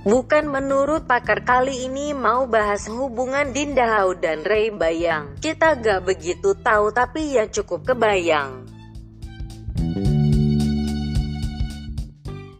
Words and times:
Bukan 0.00 0.48
menurut 0.48 1.04
pakar 1.04 1.44
kali 1.44 1.84
ini 1.84 2.16
mau 2.16 2.48
bahas 2.48 2.88
hubungan 2.88 3.52
Dinda 3.52 3.84
Hau 3.84 4.16
dan 4.16 4.40
Ray 4.48 4.72
Bayang. 4.72 5.36
Kita 5.44 5.76
gak 5.76 6.08
begitu 6.08 6.56
tahu 6.56 6.88
tapi 6.88 7.36
ya 7.36 7.44
cukup 7.44 7.84
kebayang. 7.84 8.64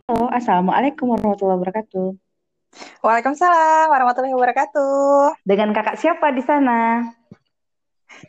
Halo, 0.04 0.28
Assalamualaikum 0.36 1.16
warahmatullahi 1.16 1.64
wabarakatuh. 1.64 2.08
Waalaikumsalam 3.00 3.88
warahmatullahi 3.88 4.36
wabarakatuh. 4.36 5.40
Dengan 5.40 5.72
kakak 5.72 5.96
siapa 5.96 6.36
di 6.36 6.44
sana? 6.44 7.08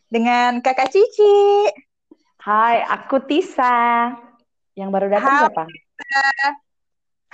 Dengan 0.08 0.64
kakak 0.64 0.88
Cici. 0.88 1.68
Hai, 2.40 2.80
aku 2.88 3.28
Tisa. 3.28 4.08
Yang 4.72 4.88
baru 4.88 5.12
datang 5.12 5.36
Hai. 5.36 5.42
siapa? 5.44 5.64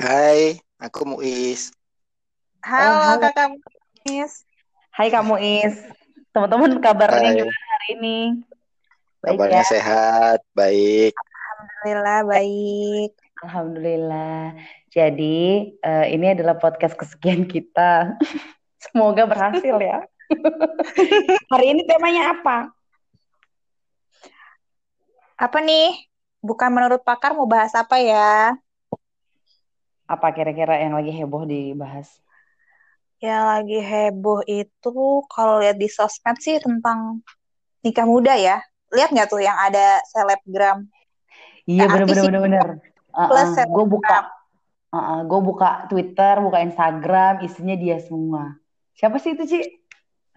Hai, 0.01 0.41
aku 0.77 1.01
Muiz. 1.09 1.73
Halo, 2.61 3.17
halo. 3.17 3.21
kakak 3.21 3.57
Miss. 4.05 4.45
Hai 4.93 5.09
kamu 5.09 5.37
Is. 5.41 5.77
Teman-teman 6.33 6.77
kabarnya 6.81 7.33
Hai. 7.33 7.37
gimana 7.41 7.65
hari 7.73 7.87
ini? 7.97 8.19
Baik 9.21 9.37
Kabarnya 9.41 9.63
ya? 9.65 9.71
sehat, 9.73 10.39
baik. 10.53 11.13
Alhamdulillah 11.17 12.19
baik. 12.29 13.11
Alhamdulillah. 13.41 14.41
Jadi 14.93 15.37
eh, 15.81 16.05
ini 16.13 16.25
adalah 16.33 16.57
podcast 16.61 16.93
kesekian 16.93 17.49
kita. 17.49 18.13
Semoga 18.89 19.25
berhasil 19.25 19.75
ya. 19.81 20.05
hari 21.53 21.65
ini 21.73 21.81
temanya 21.89 22.37
apa? 22.37 22.69
Apa 25.37 25.57
nih? 25.61 26.05
Bukan 26.41 26.69
menurut 26.69 27.01
pakar 27.01 27.33
mau 27.33 27.49
bahas 27.49 27.73
apa 27.73 27.97
ya? 27.97 28.53
Apa 30.07 30.31
kira-kira 30.31 30.79
yang 30.79 30.95
lagi 30.95 31.11
heboh 31.11 31.43
dibahas? 31.43 32.07
Yang 33.19 33.43
lagi 33.43 33.79
heboh 33.83 34.39
itu 34.47 34.95
kalau 35.27 35.59
lihat 35.59 35.75
di 35.75 35.91
sosmed 35.91 36.39
sih 36.39 36.63
tentang 36.63 37.19
nikah 37.83 38.07
muda 38.07 38.39
ya. 38.39 38.63
Lihat 38.95 39.11
nggak 39.11 39.27
tuh 39.27 39.43
yang 39.43 39.59
ada 39.59 39.99
selebgram? 40.07 40.87
Iya 41.67 41.83
Ya, 41.83 41.91
artis 41.91 42.07
bener-bener 42.15 42.39
bener. 42.39 42.67
Plus 43.11 43.51
Gue 43.67 43.83
buka, 43.83 44.15
selebgram. 44.15 45.27
gue 45.27 45.41
buka 45.43 45.69
Twitter, 45.91 46.39
buka 46.39 46.63
Instagram, 46.63 47.43
isinya 47.43 47.75
dia 47.75 47.99
semua. 47.99 48.55
Siapa 48.95 49.19
sih 49.19 49.35
itu 49.35 49.43
Ci? 49.43 49.59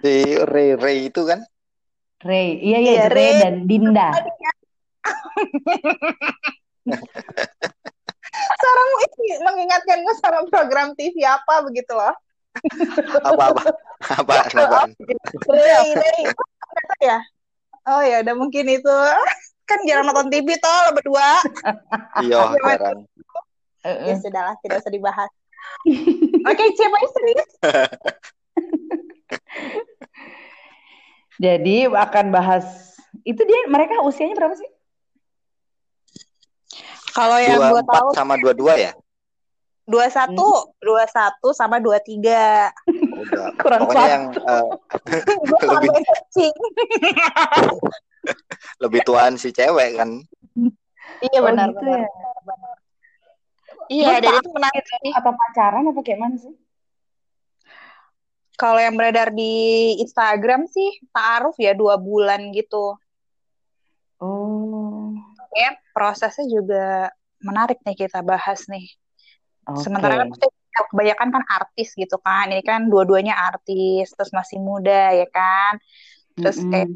Si 0.03 0.35
Ray 0.43 0.75
Ray 0.75 1.15
itu 1.15 1.23
kan? 1.23 1.47
Ray. 2.21 2.59
Iya 2.59 2.79
iya 2.83 2.93
Iya, 2.93 3.05
Ray 3.07 3.31
Ray. 3.31 3.39
dan 3.39 3.55
Dinda. 3.71 4.11
Sekarang 8.41 8.89
ini 9.05 9.27
mengingatkan 9.45 9.99
gue 10.05 10.15
sama 10.19 10.41
program 10.49 10.93
TV 10.97 11.21
apa 11.25 11.65
begitu 11.67 11.93
loh. 11.93 12.15
Apa-apa? 13.25 13.63
Apa? 14.11 14.35
Apa? 14.49 14.81
Ray, 15.49 15.89
Ray. 15.95 16.23
Apa 16.27 16.95
ya? 17.11 17.19
Oh 17.89 18.03
ya, 18.05 18.21
udah 18.25 18.35
mungkin 18.37 18.67
itu. 18.69 18.97
Kan 19.65 19.87
jarang 19.87 20.11
nonton 20.11 20.29
TV 20.29 20.59
toh 20.59 20.77
lo 20.89 20.91
berdua. 20.99 21.41
Iya, 22.21 22.39
Gimana? 22.59 22.75
jarang. 22.77 23.01
Ya 23.81 24.15
sudahlah, 24.21 24.55
tidak 24.61 24.85
usah 24.85 24.93
dibahas. 24.93 25.31
Oke, 26.51 26.65
siapa 26.77 26.97
yang 27.01 27.13
serius? 27.15 27.51
Jadi 31.41 31.89
akan 31.89 32.27
bahas 32.29 32.93
itu 33.25 33.41
dia 33.41 33.61
mereka 33.73 34.05
usianya 34.05 34.37
berapa 34.37 34.53
sih? 34.53 34.69
Kalau 37.21 37.37
yang 37.37 37.55
Dua 37.55 37.69
gue 37.69 37.81
empat 37.83 37.95
tahu 37.95 38.09
sama 38.17 38.35
dua 38.35 38.53
dua 38.55 38.73
ya? 38.79 38.93
dua 39.85 40.07
satu, 40.07 40.71
dua 40.79 41.03
satu 41.05 41.49
sama 41.51 41.77
dua 41.77 41.99
tiga. 41.99 42.71
Udah. 42.89 43.51
Kurang 43.61 43.81
Pokoknya 43.85 44.01
satu. 44.01 44.09
yang 44.09 44.25
Gue 45.51 45.59
Lebih. 45.67 45.91
lebih 48.83 49.01
tuaan 49.03 49.35
si 49.35 49.51
cewek 49.51 49.97
kan? 49.97 50.09
Iya 51.21 51.39
Oh, 51.39 51.43
benar 51.45 51.69
gitu 51.69 51.83
benar. 51.83 51.99
ya. 51.99 52.09
Iya, 53.91 54.07
dan 54.17 54.23
tak- 54.31 54.39
itu 54.39 54.49
menarik 54.51 54.85
sih. 54.87 55.11
Atau 55.11 55.31
pacaran 55.35 55.83
apa 55.85 56.01
kayak 56.01 56.19
mana 56.19 56.35
sih? 56.39 56.55
Kalau 58.55 58.77
yang 58.77 58.93
beredar 58.95 59.29
di 59.29 59.53
Instagram 59.99 60.65
sih 60.65 60.89
taaruf 61.11 61.57
ya 61.57 61.73
dua 61.73 61.97
bulan 61.97 62.53
gitu. 62.53 62.93
Oh. 64.17 65.13
Ya, 65.51 65.75
prosesnya 65.91 66.47
juga 66.47 67.11
menarik 67.41 67.79
nih 67.85 67.97
kita 67.97 68.21
bahas 68.25 68.65
nih. 68.69 68.87
Oke. 69.69 69.85
Sementara 69.85 70.21
kan 70.21 70.29
kebanyakan 70.93 71.29
kan 71.35 71.45
artis 71.51 71.93
gitu 71.93 72.17
kan. 72.23 72.49
Ini 72.49 72.63
kan 72.65 72.89
dua-duanya 72.89 73.37
artis, 73.37 74.13
terus 74.17 74.31
masih 74.33 74.59
muda 74.63 75.13
ya 75.13 75.27
kan. 75.29 75.77
Terus 76.39 76.59
Mm-mm. 76.63 76.71
kayak 76.73 76.89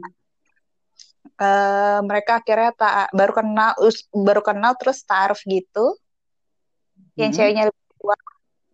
eh, 1.35 2.01
mereka 2.07 2.33
akhirnya 2.41 2.71
tak 2.77 3.11
baru 3.11 3.33
kenal 3.35 3.71
us- 3.83 4.09
baru 4.15 4.41
kenal 4.45 4.73
terus 4.79 5.03
taaruf 5.03 5.41
gitu. 5.45 5.99
Yang 7.19 7.31
Mm. 7.31 7.37
ceweknya 7.37 7.63
lebih 7.69 7.85
tua 7.99 8.17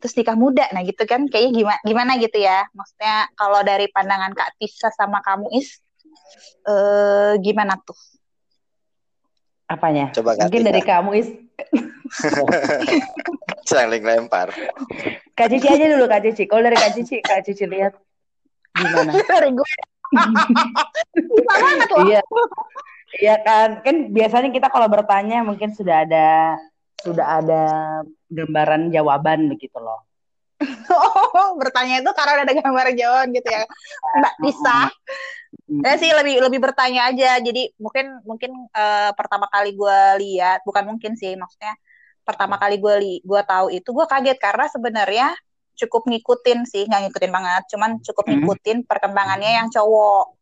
terus 0.01 0.15
nikah 0.17 0.37
muda. 0.37 0.65
Nah, 0.73 0.81
gitu 0.85 1.03
kan 1.05 1.29
kayaknya 1.29 1.53
gimana 1.61 1.81
gimana 1.85 2.13
gitu 2.21 2.39
ya. 2.41 2.65
Maksudnya 2.73 3.29
kalau 3.37 3.61
dari 3.65 3.87
pandangan 3.93 4.33
Kak 4.33 4.57
Tisa 4.61 4.89
sama 4.93 5.21
kamu 5.25 5.49
Is 5.57 5.81
eh 6.69 7.35
gimana 7.41 7.77
tuh? 7.81 7.97
Apanya? 9.71 10.11
Coba 10.11 10.35
Mungkin 10.35 10.67
Tika. 10.67 10.71
dari 10.75 10.83
kamu 10.83 11.11
is 11.15 11.31
Saling 13.71 14.03
lempar. 14.03 14.51
Kak 15.39 15.47
Cici 15.47 15.71
aja 15.71 15.87
dulu 15.87 16.11
Kak 16.11 16.27
Cici. 16.27 16.51
Kalau 16.51 16.67
dari 16.67 16.75
Kak 16.75 16.91
Cici, 16.99 17.23
Kak 17.23 17.47
Cici 17.47 17.71
lihat 17.71 17.95
gimana? 18.75 19.15
dari 19.31 19.55
gue. 19.55 19.73
Bisa 21.15 21.55
banget 21.55 21.89
loh. 21.95 22.03
Iya. 22.03 22.23
Iya 23.11 23.35
kan, 23.43 23.83
kan 23.83 23.97
biasanya 24.11 24.51
kita 24.51 24.71
kalau 24.71 24.87
bertanya 24.87 25.43
mungkin 25.43 25.75
sudah 25.75 26.07
ada 26.07 26.55
sudah 27.03 27.43
ada 27.43 27.63
gambaran 28.31 28.91
jawaban 28.91 29.47
begitu 29.47 29.79
loh. 29.79 30.03
Oh, 31.41 31.55
bertanya 31.57 32.03
itu 32.03 32.11
karena 32.13 32.43
udah 32.43 32.45
ada 32.45 32.55
gambar 32.59 32.87
jawaban 32.99 33.29
gitu 33.33 33.49
ya. 33.49 33.65
Mbak 34.19 34.35
Tisa. 34.43 34.79
Mm. 35.71 35.83
Ya 35.83 35.95
sih 35.99 36.11
lebih 36.11 36.37
lebih 36.47 36.61
bertanya 36.63 37.11
aja. 37.11 37.39
Jadi 37.43 37.75
mungkin 37.79 38.23
mungkin 38.23 38.51
eh, 38.71 39.11
pertama 39.19 39.47
kali 39.51 39.75
gue 39.75 39.99
lihat, 40.23 40.63
bukan 40.63 40.85
mungkin 40.87 41.19
sih 41.19 41.35
maksudnya 41.35 41.75
pertama 42.23 42.55
kali 42.61 42.79
gue 42.79 42.95
li 43.03 43.13
gue 43.27 43.43
tahu 43.43 43.67
itu 43.75 43.89
gue 43.91 44.07
kaget 44.07 44.39
karena 44.39 44.67
sebenarnya 44.71 45.29
cukup 45.75 46.07
ngikutin 46.07 46.59
sih, 46.69 46.85
nggak 46.87 47.09
ngikutin 47.09 47.33
banget, 47.33 47.63
cuman 47.73 47.91
cukup 48.05 48.25
Hmm. 48.29 48.45
ngikutin 48.45 48.79
perkembangannya 48.87 49.51
yang 49.59 49.69
cowok 49.73 50.37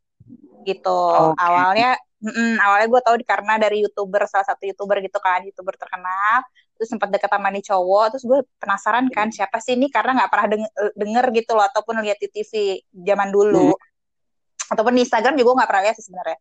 gitu. 0.66 1.00
Oke. 1.32 1.38
Awalnya 1.38 1.96
mm-mm, 2.19 2.58
awalnya 2.58 2.88
gue 2.90 3.00
tahu 3.06 3.16
karena 3.22 3.54
dari 3.62 3.86
youtuber 3.86 4.26
salah 4.26 4.44
satu 4.44 4.66
youtuber 4.66 4.98
gitu 5.00 5.16
kan, 5.22 5.40
youtuber 5.46 5.78
terkenal. 5.78 6.42
Terus 6.76 6.88
sempat 6.94 7.08
deket 7.10 7.30
sama 7.30 7.48
nih 7.50 7.64
cowok, 7.64 8.04
terus 8.14 8.25
gue 8.26 8.40
penasaran 8.58 9.06
kan 9.10 9.30
siapa 9.34 9.58
sih 9.58 9.75
ini 9.78 9.90
karena 9.90 10.14
nggak 10.19 10.30
pernah 10.30 10.46
denger, 10.46 10.70
denger 10.94 11.25
gitu 11.42 11.50
loh 11.58 11.66
ataupun 11.66 11.94
lihat 12.06 12.19
di 12.22 12.28
TV 12.30 12.52
zaman 13.02 13.30
dulu 13.34 13.75
ataupun 14.69 14.93
di 14.95 15.03
Instagram 15.05 15.34
juga 15.34 15.53
gue 15.53 15.56
nggak 15.61 15.71
pernah 15.71 15.84
lihat 15.89 15.97
sih 15.97 16.06
sebenarnya. 16.06 16.39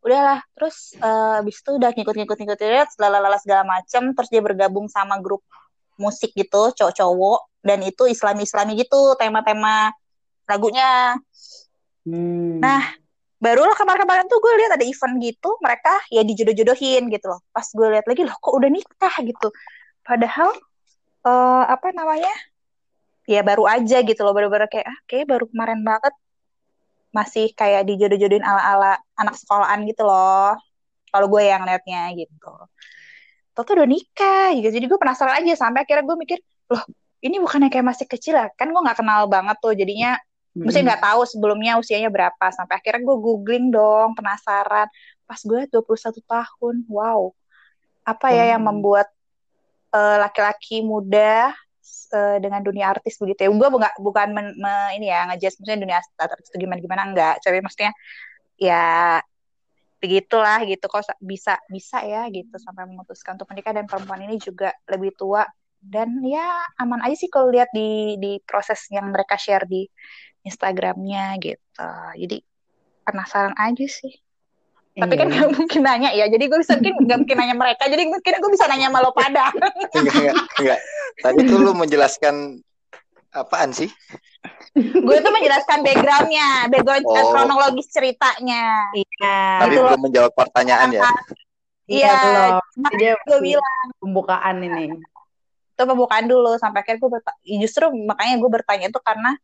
Udahlah 0.00 0.40
terus 0.56 0.76
eh, 0.96 1.32
habis 1.40 1.56
itu 1.60 1.70
udah 1.76 1.90
ngikut-ngikut 1.92 2.36
ngikut 2.40 2.58
lihat 2.62 2.88
segala 2.94 3.20
segala 3.40 3.62
macem 3.64 4.12
terus 4.16 4.28
dia 4.32 4.42
bergabung 4.42 4.86
sama 4.88 5.18
grup 5.20 5.44
musik 5.96 6.32
gitu 6.36 6.72
cowok-cowok 6.76 7.40
dan 7.64 7.82
itu 7.82 8.06
islami-islami 8.06 8.78
gitu 8.78 9.16
tema-tema 9.18 9.90
lagunya. 10.46 11.18
Hmm. 12.06 12.62
Nah, 12.62 12.94
barulah 13.42 13.74
kemarin-kemarin 13.74 14.30
tuh 14.30 14.38
gue 14.38 14.52
lihat 14.62 14.78
ada 14.78 14.86
event 14.86 15.14
gitu 15.18 15.50
mereka 15.58 15.92
ya 16.08 16.22
dijodoh-jodohin 16.22 17.10
gitu 17.10 17.26
loh. 17.26 17.40
Pas 17.50 17.66
gue 17.66 17.86
lihat 17.90 18.06
lagi 18.06 18.22
loh 18.22 18.36
kok 18.38 18.54
udah 18.54 18.70
nikah? 18.70 19.14
gitu. 19.26 19.48
Padahal 20.06 20.54
eh, 21.26 21.64
apa 21.66 21.90
namanya? 21.90 22.34
Ya 23.26 23.42
baru 23.42 23.66
aja 23.66 24.06
gitu 24.06 24.22
loh 24.22 24.30
baru-baru 24.30 24.70
kayak 24.70 24.86
ah 24.86 24.98
kayak 25.10 25.26
baru 25.26 25.50
kemarin 25.50 25.82
banget 25.82 26.14
masih 27.16 27.56
kayak 27.56 27.88
dijodoh-jodohin 27.88 28.44
ala-ala 28.44 29.00
anak 29.16 29.34
sekolahan 29.40 29.80
gitu 29.88 30.04
loh 30.04 30.52
kalau 31.08 31.26
gue 31.32 31.42
yang 31.48 31.64
liatnya 31.64 32.12
gitu 32.20 32.52
tuh 33.56 33.72
udah 33.72 33.88
nikah 33.88 34.52
gitu 34.52 34.68
jadi 34.68 34.84
gue 34.84 34.98
penasaran 35.00 35.40
aja 35.40 35.56
sampai 35.56 35.88
akhirnya 35.88 36.04
gue 36.04 36.16
mikir 36.20 36.38
loh 36.68 36.84
ini 37.24 37.40
bukannya 37.40 37.72
kayak 37.72 37.86
masih 37.88 38.04
kecil 38.04 38.36
ya 38.36 38.52
kan 38.52 38.68
gue 38.68 38.80
nggak 38.84 39.00
kenal 39.00 39.24
banget 39.26 39.56
tuh 39.64 39.72
jadinya 39.72 40.20
Mm-mm. 40.56 40.72
Mesti 40.72 40.88
nggak 40.88 41.04
tahu 41.04 41.20
sebelumnya 41.28 41.76
usianya 41.76 42.08
berapa. 42.08 42.48
Sampai 42.48 42.80
akhirnya 42.80 43.04
gue 43.04 43.16
googling 43.20 43.68
dong, 43.68 44.16
penasaran. 44.16 44.88
Pas 45.28 45.36
gue 45.44 45.52
liat 45.52 45.68
21 45.68 46.16
tahun, 46.24 46.74
wow. 46.88 47.28
Apa 48.08 48.32
ya 48.32 48.56
yang 48.56 48.64
Wow. 48.64 48.72
membuat 48.72 49.08
eh, 49.92 50.16
laki-laki 50.16 50.80
muda 50.80 51.52
eh, 52.12 52.38
dengan 52.38 52.60
dunia 52.62 52.90
artis 52.90 53.18
begitu 53.18 53.46
ya? 53.46 53.50
Gue 53.50 53.68
bukan 53.68 53.92
bukan 53.98 54.28
men- 54.30 54.56
me- 54.56 54.92
ini 54.94 55.10
ya 55.10 55.26
ngejudge 55.30 55.58
maksudnya 55.58 55.80
dunia 55.80 55.98
artis 55.98 56.46
itu 56.50 56.56
gimana 56.58 56.78
gimana 56.78 57.02
enggak. 57.06 57.34
Tapi 57.40 57.58
maksudnya 57.60 57.92
ya 58.56 59.18
begitulah 59.96 60.60
gitu 60.68 60.84
kok 60.86 61.02
sa- 61.02 61.18
bisa 61.18 61.56
bisa 61.66 62.04
ya 62.04 62.28
gitu 62.28 62.52
sampai 62.60 62.84
memutuskan 62.84 63.40
untuk 63.40 63.48
menikah 63.48 63.72
dan 63.72 63.88
perempuan 63.88 64.20
ini 64.22 64.36
juga 64.36 64.76
lebih 64.92 65.16
tua 65.16 65.48
dan 65.80 66.20
ya 66.20 66.44
aman 66.76 67.00
aja 67.00 67.16
sih 67.16 67.30
kalau 67.32 67.48
lihat 67.48 67.72
di 67.72 68.20
di 68.20 68.36
proses 68.44 68.84
yang 68.92 69.08
mereka 69.08 69.40
share 69.40 69.64
di 69.64 69.88
Instagramnya 70.44 71.40
gitu 71.40 71.88
jadi 72.12 72.38
penasaran 73.02 73.56
aja 73.56 73.86
sih 73.88 74.14
tapi 74.96 75.12
kan 75.16 75.28
Iya. 75.28 75.44
gak 75.44 75.50
mungkin 75.52 75.80
nanya 75.84 76.10
ya 76.12 76.24
jadi 76.28 76.44
gue 76.44 76.58
bisa 76.60 76.72
mungkin 76.76 76.94
gak 77.04 77.18
mungkin 77.20 77.36
nanya 77.36 77.56
mereka 77.56 77.84
jadi 77.84 78.02
mungkin 78.08 78.32
gue 78.36 78.50
bisa 78.52 78.64
nanya 78.68 78.88
sama 78.88 79.00
lo 79.00 79.10
pada 79.12 79.52
Enggak, 79.92 80.12
enggak, 80.16 80.36
enggak. 80.60 80.80
Tadi 81.16 81.40
tuh 81.44 81.58
lu 81.58 81.72
menjelaskan 81.72 82.60
apaan 83.30 83.70
sih? 83.70 83.88
gue 84.76 85.16
tuh 85.18 85.32
menjelaskan 85.32 85.80
backgroundnya 85.80 86.68
background 86.68 87.04
Oh. 87.04 87.32
kronologis 87.32 87.88
ceritanya 87.88 88.92
Iya. 88.92 89.40
Tapi 89.60 89.72
Itu 89.72 89.82
belum 89.82 90.02
menjawab 90.04 90.32
pertanyaan 90.32 90.88
ya. 90.90 91.02
Iya, 91.86 92.16
makanya 92.76 92.98
Dia 92.98 93.12
gue 93.22 93.38
bilang 93.40 93.86
pembukaan 93.98 94.56
ini. 94.60 94.96
itu 95.76 95.84
pembukaan 95.84 96.24
dulu 96.24 96.56
sampai 96.56 96.80
akhirnya 96.80 96.98
gue 96.98 97.10
berta- 97.12 97.40
justru 97.44 97.84
makanya 97.92 98.40
gue 98.40 98.48
bertanya 98.50 98.86
itu 98.88 98.96
karena 98.96 99.36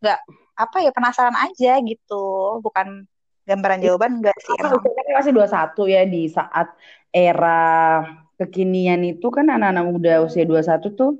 nggak 0.00 0.18
apa 0.56 0.76
ya 0.80 0.90
penasaran 0.90 1.36
aja 1.36 1.76
gitu 1.78 2.24
bukan 2.60 3.04
gambaran 3.44 3.84
jawaban 3.84 4.16
enggak 4.16 4.32
sih 4.40 4.56
emang 4.56 4.80
kan 4.80 5.04
masih 5.12 5.32
21 5.36 5.84
ya 5.84 6.02
di 6.04 6.22
saat 6.26 6.72
era 7.12 8.00
kekinian 8.36 9.02
itu 9.04 9.26
kan 9.30 9.46
anak-anak 9.46 9.84
muda 9.86 10.12
usia 10.22 10.42
21 10.42 10.94
tuh 10.94 11.18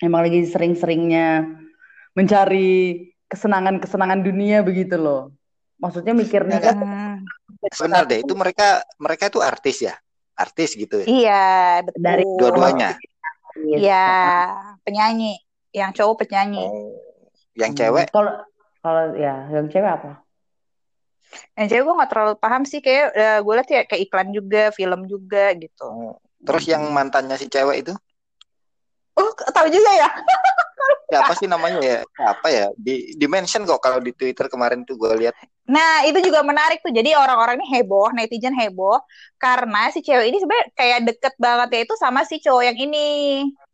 emang 0.00 0.24
lagi 0.24 0.42
sering-seringnya 0.44 1.46
mencari 2.12 3.08
kesenangan-kesenangan 3.26 4.20
dunia 4.20 4.60
begitu 4.60 4.96
loh. 4.96 5.32
Maksudnya 5.80 6.12
mikir 6.12 6.44
Ya, 6.46 6.50
nikah 6.58 6.74
Hmm, 7.62 7.78
Benar 7.78 8.10
deh, 8.10 8.26
itu 8.26 8.34
mereka 8.34 8.82
mereka 8.98 9.30
itu 9.30 9.38
artis 9.38 9.82
ya. 9.82 9.94
Artis 10.34 10.74
gitu 10.74 10.98
ya. 10.98 11.06
iya 11.06 11.42
betul 11.84 12.00
Dari 12.02 12.24
Dua-duanya. 12.40 12.90
iya 13.68 14.04
penyanyi 14.82 15.36
yang 15.70 15.92
cowok 15.92 16.24
penyanyi 16.26 16.64
Oh. 16.66 16.96
Yang 17.52 17.72
cewek 17.84 18.06
Kalau 18.08 18.32
kalau 18.80 19.12
ya 19.14 19.46
yang 19.52 19.68
cewek 19.68 19.92
apa? 19.92 20.21
Yang 21.58 21.66
cewek 21.68 21.82
gue 21.84 21.94
nggak 21.98 22.10
terlalu 22.10 22.34
paham 22.38 22.62
sih 22.64 22.80
kayak 22.84 23.06
eh, 23.14 23.38
gue 23.40 23.52
liat 23.56 23.68
ya 23.68 23.82
kayak 23.88 24.02
iklan 24.08 24.28
juga 24.32 24.62
film 24.72 25.00
juga 25.06 25.52
gitu 25.56 25.88
Oh. 25.92 26.16
Terus 26.42 26.66
yang 26.66 26.82
mantannya 26.90 27.38
si 27.38 27.46
cewek 27.46 27.86
itu 27.86 27.94
oh 29.14 29.30
tahu 29.54 29.68
juga 29.70 29.90
ya 29.94 30.08
siapa 31.12 31.32
sih 31.36 31.44
namanya 31.44 31.80
ya? 31.84 31.98
Apa 32.16 32.48
ya? 32.48 32.66
Di 32.72 33.12
di 33.12 33.26
mention 33.28 33.68
kok 33.68 33.84
kalau 33.84 34.00
di 34.00 34.16
Twitter 34.16 34.48
kemarin 34.48 34.88
tuh 34.88 34.96
gue 34.96 35.12
lihat. 35.20 35.36
Nah, 35.68 36.08
itu 36.08 36.18
juga 36.24 36.40
menarik 36.40 36.80
tuh. 36.80 36.90
Jadi 36.90 37.12
orang-orang 37.12 37.60
ini 37.60 37.68
heboh, 37.78 38.10
netizen 38.16 38.56
heboh 38.56 38.96
karena 39.36 39.92
si 39.92 40.00
cewek 40.00 40.32
ini 40.32 40.40
sebenarnya 40.40 40.66
kayak 40.72 40.98
deket 41.12 41.34
banget 41.36 41.68
ya 41.76 41.80
itu 41.84 41.94
sama 42.00 42.24
si 42.24 42.40
cowok 42.40 42.64
yang 42.72 42.78
ini. 42.80 43.08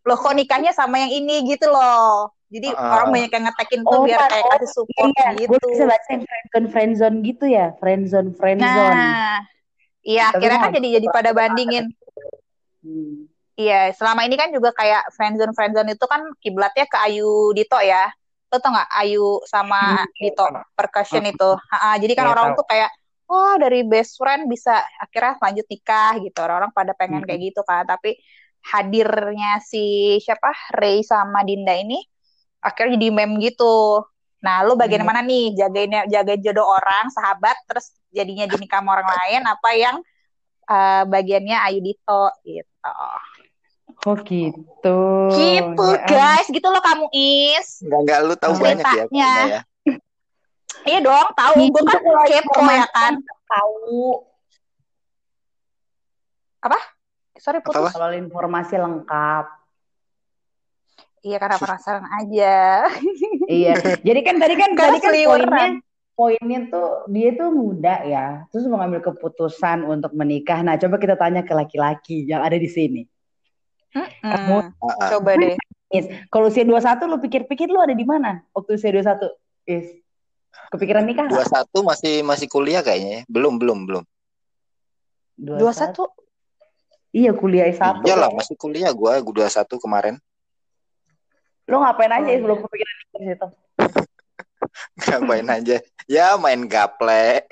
Loh, 0.02 0.19
kok 0.19 0.34
nikahnya 0.34 0.75
sama 0.75 0.99
yang 0.99 1.12
ini 1.14 1.46
gitu 1.46 1.70
loh. 1.70 2.34
Jadi 2.48 2.68
Ah. 2.72 2.96
orang 2.96 3.08
banyak 3.12 3.30
yang 3.30 3.44
ngetekin 3.44 3.80
tuh 3.84 3.92
Oh, 3.92 4.02
biar 4.02 4.20
kayak 4.24 4.40
Oh, 4.40 4.50
kasih 4.56 4.70
support 4.72 5.08
Iya, 5.12 5.28
gitu. 5.36 5.48
gue 5.52 5.60
bisa 5.68 5.84
baca 5.84 6.08
yang 6.08 6.24
friendzone 6.24 6.68
friendzone 6.72 7.16
gitu 7.20 7.44
ya, 7.44 7.66
friendzone 7.76 8.30
friendzone. 8.32 8.96
Nah, 8.96 9.38
iya 10.00 10.32
akhirnya 10.32 10.58
kan 10.58 10.72
jadi 10.72 10.88
jadi 10.96 11.06
pada 11.12 11.30
bandingin. 11.32 11.92
Hmm. 12.80 13.28
Iya, 13.52 13.90
selama 13.92 14.22
ini 14.24 14.38
kan 14.38 14.48
juga 14.48 14.70
kayak 14.72 15.12
friendzone 15.12 15.52
friendzone 15.52 15.92
itu 15.92 16.06
kan 16.08 16.24
kiblatnya 16.38 16.86
ke 16.86 16.96
Ayu 17.04 17.52
Dito 17.52 17.76
ya. 17.78 18.08
Lo 18.48 18.56
tau 18.56 18.72
nggak 18.72 18.90
Ayu 18.96 19.44
sama 19.44 20.06
Hmm, 20.06 20.08
Dito 20.16 20.44
percussion 20.72 21.20
itu? 21.22 21.50
Ha-ha, 21.52 22.00
jadi 22.00 22.16
kan 22.16 22.26
Iya, 22.26 22.32
orang 22.32 22.48
tahu. 22.54 22.58
tuh 22.62 22.66
kayak 22.66 22.90
wah 23.28 23.60
dari 23.60 23.84
best 23.84 24.16
friend 24.16 24.48
bisa 24.48 24.72
akhirnya 24.96 25.36
lanjut 25.36 25.66
nikah 25.68 26.16
gitu. 26.16 26.38
Orang-orang 26.40 26.72
pada 26.72 26.96
pengen 26.96 27.20
Hmm. 27.20 27.28
kayak 27.28 27.40
gitu 27.44 27.60
kan. 27.60 27.84
Tapi 27.84 28.16
hadirnya 28.64 29.60
si 29.60 30.16
siapa 30.18 30.48
Ray 30.72 31.04
sama 31.04 31.44
Dinda 31.44 31.76
ini 31.76 32.00
akhirnya 32.58 32.99
jadi 32.99 33.08
meme 33.14 33.38
gitu. 33.43 34.02
Nah, 34.38 34.62
lo 34.62 34.78
bagian 34.78 35.02
Hmm. 35.02 35.10
mana 35.10 35.20
nih 35.26 35.50
jagain 35.58 35.90
jagain 36.06 36.40
jodoh 36.43 36.66
orang, 36.66 37.10
sahabat, 37.10 37.58
terus 37.66 37.90
jadinya 38.14 38.46
dinikah 38.46 38.78
sama 38.78 38.99
orang 38.99 39.10
lain, 39.10 39.43
apa 39.46 39.70
yang 39.75 39.96
eh, 40.69 41.02
bagiannya 41.08 41.56
Ayu 41.64 41.81
Dito 41.81 42.25
gitu. 42.44 42.93
Oh 44.06 44.14
gitu. 44.20 45.00
Gitu 45.32 45.87
Ya, 45.90 46.06
guys, 46.06 46.46
gitu 46.46 46.69
loh 46.70 46.78
kamu 46.78 47.08
Is. 47.10 47.82
Enggak 47.82 48.00
enggak 48.05 48.19
lu 48.22 48.34
tahu 48.38 48.52
banyak 48.61 48.84
ya. 48.84 48.84
Ceritanya. 48.84 49.08
kayaknya 49.08 49.46
ya. 49.49 49.61
Iya 50.87 50.99
dong, 51.02 51.28
tahu. 51.34 51.52
Gue 51.72 51.82
kan 51.82 51.99
kepo 52.31 52.61
ya 52.69 52.87
kan. 52.94 53.12
Tahu. 53.49 54.22
Sorry 57.38 57.62
putus. 57.62 57.81
Apa? 57.81 57.90
Kalau 57.94 58.14
informasi 58.14 58.75
lengkap. 58.76 59.46
Iya 61.28 61.36
karena 61.36 61.56
penasaran 61.60 62.06
aja. 62.08 62.56
Iya. 63.48 63.72
Jadi 64.04 64.20
kan 64.25 64.36
tadi 64.36 64.54
kan 64.60 64.70
Karena 64.76 64.96
tadi 64.96 64.98
kan 65.00 65.08
seliweran. 65.12 65.48
poinnya 65.48 65.80
poinnya 66.12 66.60
tuh 66.69 66.88
dia 67.08 67.30
tuh 67.32 67.48
muda 67.48 67.96
ya, 68.04 68.26
terus 68.50 68.66
mengambil 68.69 69.00
keputusan 69.00 69.88
untuk 69.88 70.12
menikah. 70.12 70.60
Nah, 70.60 70.76
coba 70.76 71.00
kita 71.00 71.16
tanya 71.16 71.40
ke 71.46 71.54
laki-laki 71.56 72.28
yang 72.28 72.44
ada 72.44 72.58
di 72.60 72.69
sini. 72.69 73.02
Mm-mm. 73.96 74.69
Ah, 74.69 74.69
ah. 74.84 75.08
Coba 75.16 75.38
deh. 75.38 75.56
Is, 75.88 76.04
kalau 76.28 76.52
usia 76.52 76.69
21 76.69 77.08
lu 77.08 77.16
pikir-pikir 77.25 77.72
lu 77.72 77.80
ada 77.80 77.96
di 77.96 78.04
mana 78.04 78.44
waktu 78.52 78.76
usia 78.76 78.92
21? 78.92 79.32
Is. 79.64 79.86
Kepikiran 80.69 81.08
nikah 81.08 81.25
Dua 81.30 81.40
nggak? 81.40 81.48
satu 81.48 81.80
masih 81.80 82.20
masih 82.20 82.44
kuliah 82.52 82.84
kayaknya. 82.84 83.25
ya. 83.25 83.30
Belum 83.30 83.56
belum 83.56 83.88
belum. 83.88 84.04
21 85.40 85.96
Iya, 87.08 87.32
kuliah 87.32 87.72
S1. 87.72 88.04
Iyalah 88.04 88.28
masih 88.36 88.52
kuliah 88.60 88.92
gua 88.92 89.16
gua 89.25 89.48
21 89.48 89.80
kemarin. 89.80 90.20
Lu 91.68 91.76
ngapain 91.78 92.08
aja 92.10 92.24
Oh, 92.24 92.32
Is, 92.32 92.32
iya. 92.32 92.44
belum 92.44 92.58
kepikiran 92.64 92.94
nikah 92.98 93.18
di 93.20 93.26
situ? 93.28 93.46
Ngapain 94.98 95.48
aja? 95.48 95.76
Ya 96.08 96.26
main 96.40 96.62
gaple. 96.64 97.44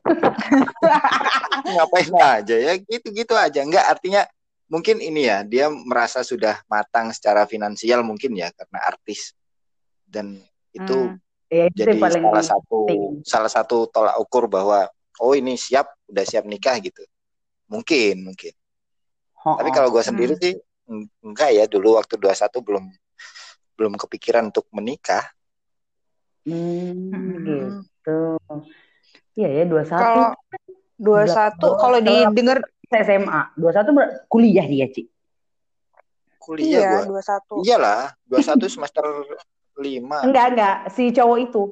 Ngapain 1.72 2.10
aja 2.12 2.56
ya 2.56 2.72
gitu-gitu 2.76 3.34
aja. 3.34 3.60
Enggak 3.64 3.86
artinya 3.88 4.22
mungkin 4.70 5.00
ini 5.00 5.26
ya 5.26 5.42
dia 5.42 5.66
merasa 5.68 6.22
sudah 6.22 6.60
matang 6.68 7.10
secara 7.10 7.42
finansial 7.44 8.04
mungkin 8.04 8.36
ya 8.36 8.52
karena 8.54 8.78
artis 8.86 9.32
dan 10.06 10.38
itu 10.70 11.10
Hmm. 11.10 11.18
Ya, 11.50 11.66
itu 11.66 11.82
jadi 11.82 11.98
paling 11.98 12.22
salah 12.30 12.46
satu 12.46 12.78
penting. 12.86 13.02
salah 13.26 13.50
satu 13.50 13.90
tolak 13.90 14.14
ukur 14.22 14.46
bahwa 14.46 14.86
oh 15.18 15.34
ini 15.34 15.58
siap 15.58 15.90
udah 16.06 16.22
siap 16.22 16.46
nikah 16.46 16.78
gitu. 16.78 17.02
Mungkin 17.66 18.22
mungkin. 18.22 18.54
Oh, 19.42 19.58
Tapi 19.58 19.66
oh. 19.66 19.74
kalau 19.74 19.90
gue 19.90 19.98
sendiri 19.98 20.38
Hmm. 20.38 20.42
sih 20.46 20.54
eng- 20.86 21.10
enggak 21.26 21.50
ya 21.50 21.66
dulu 21.66 21.98
waktu 21.98 22.14
21 22.22 22.62
belum 22.62 22.84
belum 23.80 23.96
kepikiran 23.96 24.52
untuk 24.52 24.68
menikah. 24.76 25.24
Hmm, 26.44 27.08
Hmm. 27.08 27.80
gitu. 27.80 28.20
Iya 29.32 29.48
ya, 29.48 29.64
21 29.64 29.96
Kalau 29.96 30.26
21 31.00 31.80
kalau 31.80 31.98
didengar 32.04 32.58
SMA. 32.92 33.40
21 33.56 33.96
ber- 33.96 34.12
kuliah 34.28 34.68
dia, 34.68 34.84
Ci. 34.92 35.08
Kuliah 36.36 36.68
iya 36.68 36.80
gua. 37.00 37.24
21. 37.24 37.64
Iyalah, 37.64 38.02
21 38.28 38.68
semester 38.76 39.04
5. 39.80 40.28
Enggak, 40.28 40.46
enggak. 40.52 40.76
Si 40.92 41.08
cowok 41.08 41.38
itu. 41.40 41.62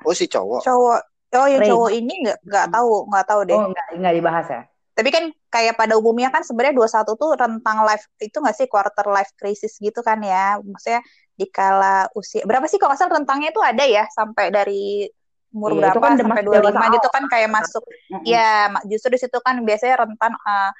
Oh 0.00 0.14
si 0.16 0.24
cowok. 0.24 0.64
Cowok 0.64 1.00
Oh 1.36 1.44
ya 1.44 1.60
Ray. 1.60 1.68
cowok 1.68 1.90
ini 1.92 2.14
nggak 2.24 2.38
nggak 2.48 2.66
tahu 2.72 3.12
nggak 3.12 3.26
tahu 3.28 3.40
deh. 3.44 3.58
Oh, 3.58 3.68
enggak, 3.68 3.86
enggak 3.92 4.14
dibahas 4.16 4.46
ya. 4.48 4.62
Tapi 4.96 5.08
kan 5.12 5.24
kayak 5.52 5.76
pada 5.76 6.00
umumnya 6.00 6.32
kan 6.32 6.40
sebenarnya 6.40 6.80
21 6.80 7.12
tuh 7.12 7.30
rentang 7.36 7.84
life 7.84 8.08
itu 8.16 8.32
nggak 8.32 8.56
sih 8.56 8.64
quarter 8.70 9.04
life 9.12 9.36
crisis 9.36 9.76
gitu 9.76 10.00
kan 10.00 10.16
ya. 10.24 10.56
Maksudnya 10.56 11.04
dikala 11.36 12.08
usia 12.16 12.42
berapa 12.48 12.64
sih 12.64 12.80
kalau 12.80 12.96
nggak 12.96 13.00
salah 13.00 13.20
rentangnya 13.20 13.52
itu 13.52 13.62
ada 13.62 13.84
ya 13.84 14.04
sampai 14.08 14.48
dari 14.48 15.06
umur 15.52 15.76
Iya, 15.76 15.92
berapa 15.92 15.98
kan 16.00 16.14
sampai 16.20 16.42
dewasa 16.44 16.68
25 16.72 16.96
gitu 16.96 17.08
kan 17.08 17.24
kayak 17.32 17.50
masuk 17.52 17.84
Mm-mm. 17.86 18.24
ya 18.24 18.72
justru 18.84 19.16
di 19.16 19.20
situ 19.20 19.38
kan 19.40 19.56
biasanya 19.64 20.04
rentan 20.04 20.32
eh, 20.36 20.72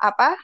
apa 0.00 0.36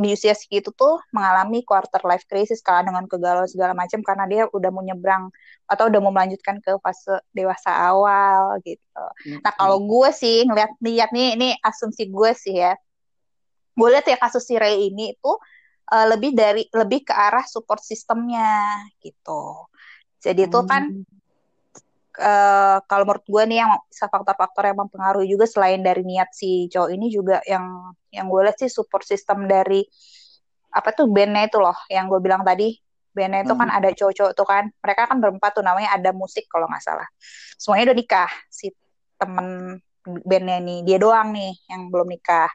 di 0.00 0.16
usia 0.16 0.32
segitu 0.32 0.70
tuh 0.72 1.02
mengalami 1.12 1.60
quarter 1.66 2.00
life 2.08 2.24
crisis 2.24 2.62
kan 2.64 2.86
dengan 2.86 3.04
kegalauan 3.04 3.50
segala 3.50 3.76
macam 3.76 4.00
karena 4.00 4.24
dia 4.24 4.42
udah 4.48 4.70
mau 4.72 4.80
nyebrang 4.80 5.28
atau 5.66 5.90
udah 5.92 6.00
mau 6.00 6.14
melanjutkan 6.14 6.62
ke 6.62 6.78
fase 6.80 7.20
dewasa 7.34 7.68
awal 7.68 8.56
gitu. 8.64 9.04
Nah 9.44 9.52
kalau 9.58 9.82
gue 9.82 10.08
sih 10.14 10.46
ngeliat 10.46 10.72
lihat 10.80 11.10
nih 11.12 11.36
ini 11.36 11.48
asumsi 11.60 12.08
gue 12.08 12.30
sih 12.32 12.64
ya, 12.64 12.72
gue 13.76 13.88
lihat 13.92 14.06
ya 14.08 14.16
kasus 14.16 14.46
si 14.46 14.56
Ray 14.56 14.88
ini 14.88 15.12
itu 15.12 15.32
eh, 15.90 16.06
lebih 16.10 16.30
dari 16.32 16.62
lebih 16.70 17.06
ke 17.06 17.14
arah 17.14 17.44
support 17.44 17.82
sistemnya 17.82 18.80
gitu. 19.02 19.66
Jadi 20.20 20.46
itu 20.46 20.60
kan 20.68 20.82
eh, 22.20 22.78
kalau 22.84 23.04
menurut 23.08 23.26
gue 23.26 23.42
nih 23.50 23.58
yang 23.64 23.72
faktor-faktor 23.90 24.70
yang 24.70 24.78
mempengaruhi 24.78 25.26
juga 25.30 25.46
selain 25.48 25.80
dari 25.80 26.04
niat 26.04 26.30
si 26.32 26.68
cowok 26.68 26.90
ini 26.92 27.06
juga 27.10 27.40
yang 27.48 27.94
yang 28.14 28.26
gue 28.28 28.40
lihat 28.44 28.58
sih 28.60 28.70
support 28.70 29.02
system 29.06 29.48
dari 29.48 29.82
apa 30.70 30.94
tuh 30.94 31.10
bandnya 31.10 31.50
itu 31.50 31.58
loh 31.58 31.76
yang 31.90 32.06
gue 32.06 32.20
bilang 32.22 32.46
tadi. 32.46 32.78
Bandnya 33.10 33.42
itu 33.42 33.58
kan 33.58 33.66
ada 33.74 33.90
cowok-cowok 33.90 34.32
tuh 34.38 34.46
kan 34.46 34.70
mereka 34.70 35.10
kan 35.10 35.18
berempat 35.18 35.50
tuh 35.58 35.66
namanya 35.66 35.98
ada 35.98 36.14
musik 36.14 36.46
kalau 36.46 36.70
nggak 36.70 36.78
salah. 36.78 37.08
Semuanya 37.58 37.90
udah 37.90 37.96
nikah 37.98 38.30
si 38.46 38.70
temen 39.18 39.76
bandnya 40.06 40.58
nih 40.62 40.78
dia 40.86 40.96
doang 41.02 41.34
nih 41.34 41.52
yang 41.68 41.92
belum 41.92 42.08
nikah 42.08 42.48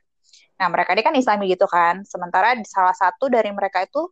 nah 0.55 0.67
mereka 0.71 0.95
ini 0.95 1.03
kan 1.03 1.15
islami 1.15 1.51
gitu 1.51 1.67
kan. 1.67 2.03
Sementara 2.07 2.55
salah 2.63 2.95
satu 2.95 3.27
dari 3.27 3.51
mereka 3.51 3.83
itu 3.83 4.07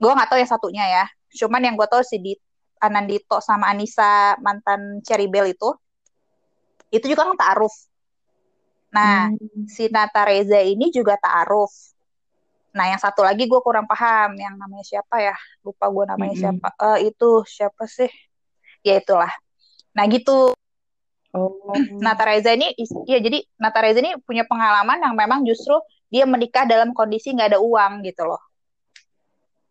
gue 0.00 0.10
nggak 0.10 0.28
tahu 0.30 0.38
yang 0.40 0.50
satunya 0.50 0.84
ya. 0.86 1.04
Cuman 1.40 1.60
yang 1.66 1.74
gue 1.78 1.88
tahu 1.90 2.02
si 2.06 2.16
di 2.22 2.32
Anandito 2.80 3.38
sama 3.44 3.68
Anissa 3.68 4.34
mantan 4.40 5.04
Cherry 5.04 5.28
Bell 5.28 5.52
itu 5.52 5.68
itu 6.90 7.06
juga 7.06 7.28
kan 7.28 7.36
taaruf. 7.38 7.74
Nah 8.90 9.30
Hmm. 9.30 9.66
si 9.70 9.86
Nata 9.92 10.26
Reza 10.26 10.58
ini 10.62 10.90
juga 10.90 11.14
taaruf. 11.20 11.70
Nah 12.74 12.86
yang 12.90 13.00
satu 13.02 13.22
lagi 13.26 13.46
gue 13.50 13.60
kurang 13.62 13.86
paham 13.90 14.34
yang 14.38 14.54
namanya 14.58 14.86
siapa 14.86 15.16
ya? 15.22 15.34
Lupa 15.66 15.86
gue 15.90 16.04
namanya 16.06 16.34
Mm-mm. 16.34 16.38
siapa. 16.38 16.68
Eh, 16.96 17.10
itu 17.10 17.30
siapa 17.46 17.84
sih? 17.86 18.10
Ya 18.86 18.98
itulah. 18.98 19.30
Nah 19.94 20.04
gitu 20.08 20.54
Oh. 21.30 21.70
Nata 22.02 22.26
Reza 22.26 22.58
ini 22.58 22.74
ya 23.06 23.22
jadi 23.22 23.38
Nata 23.54 23.78
Reza 23.86 24.02
ini 24.02 24.18
punya 24.26 24.42
pengalaman 24.50 24.98
yang 24.98 25.14
memang 25.14 25.46
justru 25.46 25.78
dia 26.10 26.26
menikah 26.26 26.66
dalam 26.66 26.90
kondisi 26.90 27.30
nggak 27.30 27.54
ada 27.54 27.60
uang 27.62 28.02
gitu 28.02 28.26
loh 28.26 28.42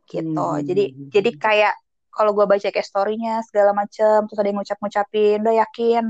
gitu 0.09 0.31
Hmm. 0.31 0.63
jadi 0.65 0.83
jadi 1.13 1.31
kayak 1.37 1.73
kalau 2.09 2.33
gue 2.33 2.45
baca 2.47 2.67
kayak 2.67 2.87
storynya 2.87 3.43
segala 3.45 3.75
macem 3.75 4.25
terus 4.25 4.39
ada 4.39 4.49
yang 4.49 4.57
ngucap-ngucapin 4.57 5.37
udah 5.45 5.55
yakin 5.67 6.03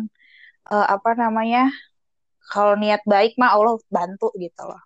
eh, 0.72 0.88
apa 0.88 1.10
namanya 1.18 1.68
kalau 2.50 2.74
niat 2.80 3.04
baik 3.06 3.36
mah 3.36 3.54
Allah 3.54 3.78
bantu 3.92 4.32
gitu 4.40 4.64
loh 4.64 4.80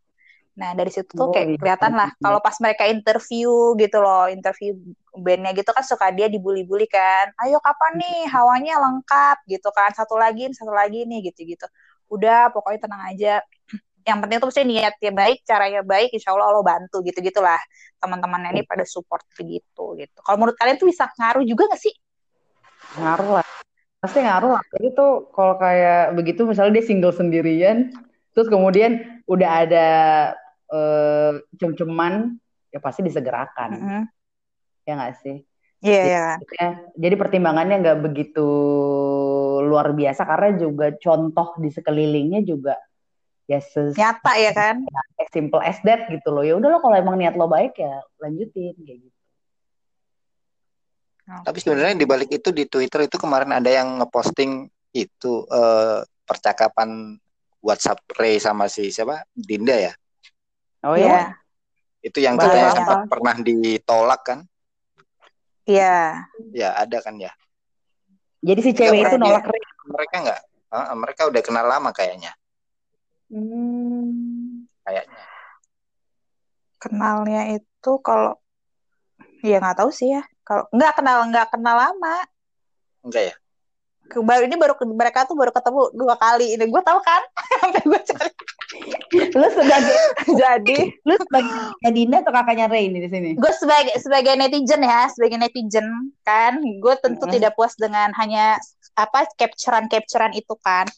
nah 0.54 0.78
dari 0.78 0.94
situ 0.94 1.10
tuh 1.18 1.30
Oh, 1.30 1.34
kayak 1.34 1.48
iya. 1.50 1.58
kelihatan 1.58 1.94
lah 1.98 2.14
kalau 2.22 2.38
pas 2.38 2.54
mereka 2.62 2.86
interview 2.86 3.74
gitu 3.74 3.98
loh 3.98 4.30
interview 4.30 4.78
bandnya 5.14 5.54
gitu 5.54 5.70
kan 5.74 5.82
suka 5.82 6.14
dia 6.14 6.30
dibully-bully 6.30 6.86
kan 6.90 7.30
ayo 7.46 7.58
kapan 7.62 8.02
nih? 8.02 8.30
Hawanya 8.30 8.78
lengkap 8.82 9.46
gitu 9.50 9.70
kan 9.74 9.94
satu 9.94 10.18
lagi 10.18 10.50
satu 10.54 10.74
lagi 10.74 11.06
nih 11.10 11.30
gitu-gitu. 11.30 11.66
Udah 12.10 12.54
pokoknya 12.54 12.86
tenang 12.86 13.02
aja. 13.14 13.34
Yang 14.10 14.18
penting 14.20 14.38
tuh 14.44 14.48
mesti 14.52 14.64
niatnya 14.68 15.12
baik 15.16 15.38
caranya 15.48 15.82
baik 15.82 16.10
insya 16.12 16.36
Allah 16.36 16.52
Allah 16.52 16.66
bantu 16.66 17.00
gitu 17.08 17.24
gitulah 17.24 17.62
teman-temannya 18.04 18.60
ini 18.60 18.62
pada 18.68 18.84
support 18.84 19.24
begitu 19.40 19.84
gitu. 19.96 20.18
Kalau 20.22 20.38
menurut 20.38 20.60
kalian 20.60 20.76
tuh 20.76 20.92
bisa 20.92 21.08
ngaruh 21.16 21.48
juga 21.48 21.72
gak 21.72 21.82
sih? 21.82 21.94
Ngaruh 23.00 23.40
lah. 23.40 23.48
Pasti 24.04 24.20
ngaruh 24.20 24.60
lah. 24.60 24.64
Jadi 24.76 24.88
tuh 24.92 25.32
kalau 25.32 25.56
kayak 25.56 26.20
begitu 26.20 26.44
misalnya 26.44 26.84
dia 26.84 26.86
single 26.86 27.16
sendirian, 27.16 27.96
terus 28.36 28.52
kemudian 28.52 29.24
udah 29.24 29.50
ada 29.64 29.88
eh, 30.72 31.34
cem-ceman, 31.58 32.38
ya 32.72 32.80
pasti 32.80 33.02
disegerakan. 33.04 33.70
Mm-mm. 33.76 34.04
Ya 34.84 34.94
nggak 35.00 35.16
sih? 35.24 35.38
Iya, 35.84 36.00
Jadi, 36.00 36.08
iya. 36.08 36.26
maksudnya- 36.40 36.76
jadi 36.96 37.16
pertimbangannya 37.20 37.76
nggak 37.84 38.00
begitu 38.04 38.48
luar 39.68 39.92
biasa 39.92 40.24
karena 40.24 40.50
juga 40.56 40.96
contoh 40.96 41.60
di 41.60 41.70
sekelilingnya 41.72 42.40
juga 42.48 42.80
ya 43.52 43.60
ses 43.60 43.92
Nyata 44.00 44.32
ya 44.40 44.52
kan? 44.56 44.80
as 45.22 45.30
simple 45.36 45.60
as 45.60 45.76
that 45.84 46.08
gitu 46.08 46.32
loh. 46.32 46.44
Ya 46.48 46.56
udah 46.56 46.72
lo 46.72 46.80
kalau 46.80 46.96
emang 46.96 47.20
niat 47.20 47.36
lo 47.36 47.52
baik 47.52 47.76
ya 47.76 48.00
lanjutin 48.24 48.76
kayak 48.80 49.00
gitu. 49.04 49.20
Tapi 51.24 51.58
sebenarnya 51.60 51.96
di 51.96 52.08
balik 52.08 52.30
itu 52.36 52.52
di 52.52 52.68
Twitter 52.68 53.08
itu 53.08 53.16
kemarin 53.16 53.56
ada 53.56 53.72
yang 53.72 54.00
ngeposting 54.00 54.68
itu 54.92 55.48
eh, 55.48 56.04
percakapan 56.28 57.16
WhatsApp 57.64 58.04
Ray 58.20 58.40
sama 58.44 58.68
si 58.68 58.92
siapa 58.92 59.24
Dinda 59.32 59.76
ya. 59.76 59.92
Oh 60.84 60.96
Iya, 61.00 61.08
ya? 61.08 61.24
Itu 62.04 62.20
yang 62.20 62.36
Baru 62.36 62.52
katanya 62.52 62.72
sempat 62.76 63.00
pernah 63.08 63.36
ditolak 63.40 64.22
kan? 64.28 64.40
iya. 65.64 66.28
Ya 66.52 66.76
ada 66.76 67.00
kan 67.00 67.16
ya. 67.16 67.32
Jadi 68.44 68.60
si 68.60 68.72
cewek 68.76 69.08
itu 69.08 69.16
nolak 69.16 69.48
Ray. 69.48 69.64
Mereka 69.88 70.16
nggak? 70.28 70.42
Ah, 70.74 70.92
mereka 71.00 71.32
udah 71.32 71.42
kenal 71.46 71.64
lama 71.64 71.96
kayaknya. 71.96 72.36
Hmm. 73.32 74.68
Kayaknya. 74.84 75.24
Kenalnya 76.84 77.42
itu 77.56 77.92
kalau 78.04 78.36
ya 79.40 79.64
nggak 79.64 79.80
tahu 79.80 79.90
sih 79.96 80.12
ya. 80.12 80.28
Kalau 80.44 80.68
nggak 80.76 81.00
kenal 81.00 81.24
nggak 81.32 81.48
kenal 81.56 81.76
lama. 81.80 82.28
Enggak 83.08 83.24
ya? 83.32 83.36
Baru 84.20 84.44
ini 84.44 84.60
baru 84.60 84.76
mereka 84.92 85.24
tuh 85.24 85.40
baru 85.40 85.56
ketemu 85.56 85.96
dua 85.96 86.20
kali. 86.20 86.60
Ini 86.60 86.68
gue 86.68 86.82
tahu 86.84 87.00
kan? 87.00 87.24
Sampai 87.64 87.82
gue 87.88 88.02
cari. 88.04 88.32
Lu 89.14 89.48
sebagai 89.54 89.96
Jadi 90.42 90.78
lu 91.06 91.16
sebagai 91.18 91.90
Dinda 91.94 92.26
atau 92.26 92.34
kakaknya 92.34 92.66
Ray 92.70 92.90
ini 92.90 93.06
di 93.06 93.10
sini? 93.10 93.30
gue 93.38 93.54
sebagai 93.54 93.94
sebagai 94.02 94.34
netizen 94.38 94.82
ya, 94.82 95.10
sebagai 95.14 95.38
netizen 95.38 95.88
kan, 96.26 96.58
gue 96.60 96.96
tentu 97.02 97.26
Mm-mm. 97.26 97.36
tidak 97.38 97.54
puas 97.54 97.78
dengan 97.78 98.10
hanya 98.18 98.58
apa 98.98 99.30
capturean 99.38 99.90
capturean 99.90 100.34
itu 100.34 100.54
kan. 100.62 100.90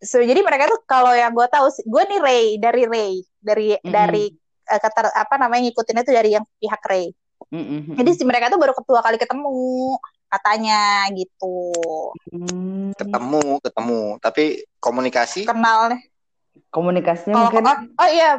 So, 0.00 0.16
jadi 0.24 0.40
mereka 0.40 0.72
tuh 0.72 0.80
kalau 0.88 1.12
yang 1.12 1.36
gue 1.36 1.44
tahu, 1.52 1.68
gue 1.68 2.02
nih 2.08 2.20
Ray 2.22 2.44
dari 2.56 2.82
Ray 2.88 3.12
dari 3.42 3.68
Mm-mm. 3.76 3.92
dari 3.92 4.24
eh, 4.70 4.80
kata 4.80 5.12
apa 5.12 5.34
namanya 5.36 5.68
ngikutinnya 5.68 6.02
tuh 6.06 6.14
dari 6.16 6.30
yang 6.34 6.44
pihak 6.58 6.82
Ray. 6.86 7.12
Mm-mm. 7.50 7.98
Jadi 7.98 8.10
si 8.14 8.22
mereka 8.22 8.48
tuh 8.52 8.60
baru 8.62 8.72
kedua 8.76 9.02
kali 9.02 9.18
ketemu 9.18 9.98
katanya 10.30 11.10
gitu. 11.10 11.74
Hmm. 12.30 12.94
Ketemu, 12.94 13.58
ketemu. 13.58 14.00
Tapi 14.22 14.44
komunikasi 14.78 15.42
Kenal 15.44 15.98
Komunikasinya 16.70 17.50
kalau 17.50 17.62
mungkin 17.66 17.66
oh, 17.66 17.76
oh 18.02 18.08
iya, 18.10 18.30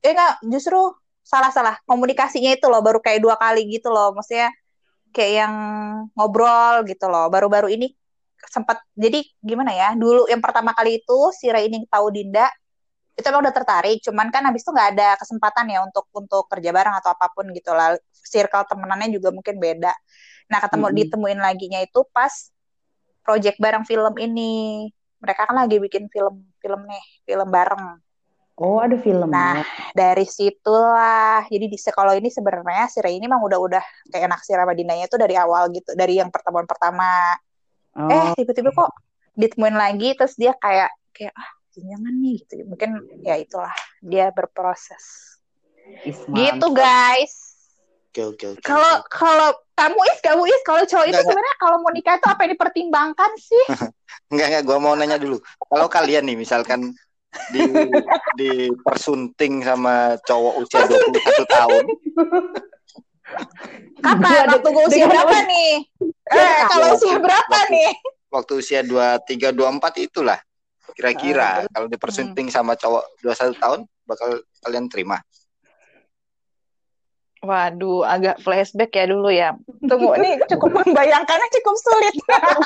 eh 0.00 0.12
enggak 0.12 0.32
justru 0.48 0.80
salah 1.20 1.50
salah 1.52 1.76
komunikasinya 1.86 2.50
itu 2.56 2.66
loh 2.72 2.80
baru 2.82 2.98
kayak 3.04 3.20
dua 3.22 3.36
kali 3.36 3.68
gitu 3.68 3.88
loh, 3.92 4.16
maksudnya 4.16 4.48
kayak 5.14 5.32
yang 5.46 5.54
ngobrol 6.16 6.84
gitu 6.88 7.06
loh. 7.10 7.26
Baru-baru 7.32 7.68
ini 7.72 7.92
sempat 8.50 8.80
jadi 8.96 9.20
gimana 9.44 9.72
ya? 9.76 9.88
Dulu 9.98 10.30
yang 10.32 10.40
pertama 10.42 10.72
kali 10.72 11.02
itu 11.02 11.18
si 11.36 11.52
Ray 11.52 11.68
ini 11.68 11.84
tahu 11.90 12.08
Dinda 12.14 12.48
itu 13.18 13.26
emang 13.28 13.44
udah 13.44 13.52
tertarik, 13.52 14.00
cuman 14.00 14.32
kan 14.32 14.42
habis 14.48 14.64
itu 14.64 14.72
nggak 14.72 14.88
ada 14.96 15.08
kesempatan 15.20 15.68
ya 15.68 15.84
untuk 15.84 16.08
untuk 16.16 16.48
kerja 16.48 16.70
bareng 16.72 16.94
atau 17.04 17.12
apa 17.12 17.28
pun 17.36 17.52
gitu 17.52 17.72
lah. 17.76 17.96
Circle 18.14 18.64
temenannya 18.70 19.12
juga 19.12 19.28
mungkin 19.34 19.60
beda. 19.60 19.92
Nah 20.50 20.58
ketemu 20.64 20.86
Mm-mm. 20.88 20.98
ditemuin 21.04 21.40
laginya 21.40 21.80
itu 21.84 22.00
pas 22.14 22.32
project 23.26 23.60
bareng 23.60 23.84
film 23.84 24.14
ini. 24.16 24.88
Mereka 25.20 25.40
kan 25.48 25.56
lagi 25.56 25.76
bikin 25.76 26.08
film 26.08 26.48
film 26.58 26.80
nih, 26.88 27.04
film 27.28 27.48
bareng. 27.48 28.00
oh 28.60 28.76
ada 28.76 28.92
filmnya. 29.00 29.32
Nah, 29.32 29.54
dari 29.96 30.28
situlah. 30.28 31.48
Jadi 31.48 31.64
di 31.64 31.78
kalau 31.96 32.12
ini 32.12 32.28
sebenarnya 32.28 32.92
si 32.92 33.00
Ray 33.00 33.16
ini 33.16 33.24
memang 33.24 33.40
udah-udah 33.40 33.80
kayak 34.12 34.28
naksir 34.28 34.60
sama 34.60 34.76
Dindanya 34.76 35.08
itu 35.08 35.16
dari 35.16 35.32
awal 35.40 35.72
gitu, 35.72 35.96
dari 35.96 36.20
yang 36.20 36.28
pertemuan 36.28 36.68
pertama. 36.68 37.40
Oh, 37.96 38.12
Eh, 38.12 38.36
tiba-tiba 38.36 38.68
kok 38.76 38.92
ditemuin 39.32 39.76
lagi 39.80 40.12
terus 40.12 40.36
dia 40.36 40.52
kayak 40.60 40.92
kayak 41.16 41.32
ah, 41.32 41.50
jangan 41.72 42.12
nih 42.20 42.44
gitu. 42.44 42.68
Mungkin 42.68 42.90
ya 43.24 43.40
itulah 43.40 43.72
dia 44.04 44.28
berproses. 44.28 45.36
Gitu, 46.28 46.66
guys. 46.76 47.49
Oke, 48.10 48.22
oke, 48.26 48.44
oke. 48.58 48.62
Kalau 48.66 49.06
kalau 49.06 49.54
kamu 49.78 50.00
is 50.10 50.18
kamu 50.18 50.42
is 50.50 50.62
kalau 50.66 50.82
cowok 50.82 51.06
itu 51.06 51.14
Enggak, 51.14 51.26
sebenarnya 51.30 51.56
kalau 51.62 51.76
mau 51.78 51.94
nikah 51.94 52.18
itu 52.18 52.26
apa 52.26 52.40
yang 52.42 52.52
dipertimbangkan 52.58 53.30
sih? 53.38 53.64
Enggak, 54.34 54.46
enggak, 54.50 54.62
gua 54.66 54.78
mau 54.82 54.94
nanya 54.98 55.14
dulu. 55.14 55.38
Kalau 55.62 55.86
kalian 55.86 56.26
nih 56.26 56.34
misalkan 56.34 56.90
di 57.54 57.62
di 58.34 58.50
persunting 58.82 59.62
sama 59.62 60.18
cowok 60.26 60.54
usia 60.58 60.82
21 60.90 61.46
tahun, 61.46 61.84
Kapan? 64.02 64.46
Waktu 64.58 64.68
gue 64.74 64.84
usia 64.90 65.06
berapa 65.06 65.36
nih? 65.46 65.72
Eh, 66.34 66.58
kalau 66.66 66.86
usia 66.98 67.16
berapa 67.22 67.46
Waktu- 67.46 67.70
nih? 67.70 67.90
waktu 68.30 68.52
usia 68.62 68.80
23 68.82 69.54
24 69.54 70.06
itulah. 70.06 70.38
Kira-kira 70.94 71.62
kalau 71.70 71.86
dipersunting 71.86 72.50
sama 72.50 72.74
cowok 72.74 73.06
21 73.22 73.54
tahun 73.54 73.80
bakal 74.02 74.42
kalian 74.66 74.90
terima. 74.90 75.22
Waduh, 77.40 78.04
agak 78.04 78.44
flashback 78.44 78.92
ya 78.92 79.04
dulu 79.08 79.32
ya. 79.32 79.56
Tunggu, 79.80 80.12
ini 80.20 80.36
cukup 80.44 80.84
membayangkannya 80.84 81.48
cukup 81.56 81.76
sulit. 81.80 82.14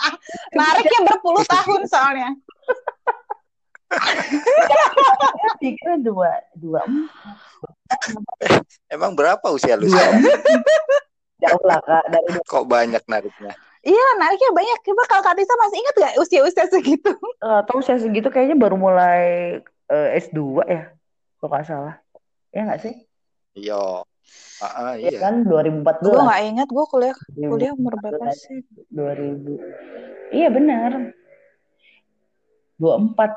Nariknya 0.58 1.00
berpuluh 1.06 1.46
tahun 1.46 1.86
soalnya. 1.86 2.30
Pikirnya 5.56 6.02
dua 6.02 6.30
dua 6.52 6.82
Emang 8.90 9.14
berapa 9.14 9.46
usia 9.48 9.78
lu 9.78 9.86
sekarang? 9.86 10.22
jauh 11.38 11.62
lah 11.62 11.78
kak 11.78 12.04
dari 12.08 12.26
dua- 12.32 12.46
Kok 12.48 12.66
banyak 12.66 13.02
nariknya? 13.06 13.52
Iya, 13.84 14.06
nariknya 14.16 14.50
banyak. 14.50 14.78
Coba 14.82 15.02
kalau 15.06 15.22
Kak 15.22 15.36
Tisa 15.36 15.54
masih 15.54 15.76
ingat 15.76 15.94
gak 15.94 16.14
usia-usia 16.16 16.64
segitu? 16.66 17.12
Eh, 17.38 17.60
tahu 17.68 17.78
saya 17.78 18.00
segitu 18.00 18.32
kayaknya 18.32 18.56
baru 18.56 18.74
mulai 18.74 19.22
eh, 19.86 20.08
S2 20.18 20.40
ya 20.64 20.88
kalau 21.36 21.50
nggak 21.52 21.66
salah 21.68 21.94
ya 22.50 22.64
nggak 22.64 22.80
sih 22.80 22.94
Iya. 23.52 24.00
Ah, 24.62 24.66
ah, 24.66 24.92
ya 24.96 25.10
iya. 25.12 25.18
kan 25.20 25.44
2014 25.44 26.00
Gue 26.00 26.20
gak 26.24 26.42
ingat, 26.46 26.68
gue 26.70 26.84
kuliah 26.88 27.16
kuliah 27.36 27.72
umur 27.74 27.94
berapa 28.00 28.32
2014, 28.32 28.46
sih? 28.48 28.58
2000 28.88 29.58
iya 30.32 30.48
benar. 30.48 30.92
24 32.78 33.34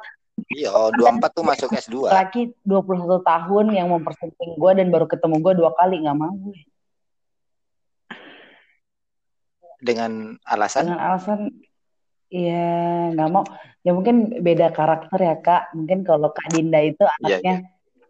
Iya, 0.53 0.70
24 0.94 1.34
tuh 1.34 1.44
masuk 1.44 1.70
S2. 1.74 1.98
laki 2.13 2.53
21 2.62 3.25
tahun 3.25 3.65
yang 3.74 3.89
mempersunting 3.89 4.53
gue 4.53 4.72
dan 4.77 4.88
baru 4.94 5.10
ketemu 5.10 5.41
gue 5.41 5.53
dua 5.58 5.74
kali 5.74 6.06
nggak 6.06 6.17
mau 6.17 6.29
gue. 6.29 6.62
Dengan 9.82 10.38
alasan? 10.46 10.86
Dengan 10.86 11.01
alasan 11.01 11.39
ya 12.29 12.70
nggak 13.17 13.29
mau. 13.34 13.44
Ya 13.82 13.98
mungkin 13.98 14.38
beda 14.46 14.70
karakter 14.77 15.20
ya 15.20 15.36
kak. 15.41 15.74
Mungkin 15.74 16.06
kalau 16.06 16.29
kak 16.29 16.53
Dinda 16.53 16.86
itu 16.86 17.01
Iya, 17.01 17.41
anaknya 17.41 17.56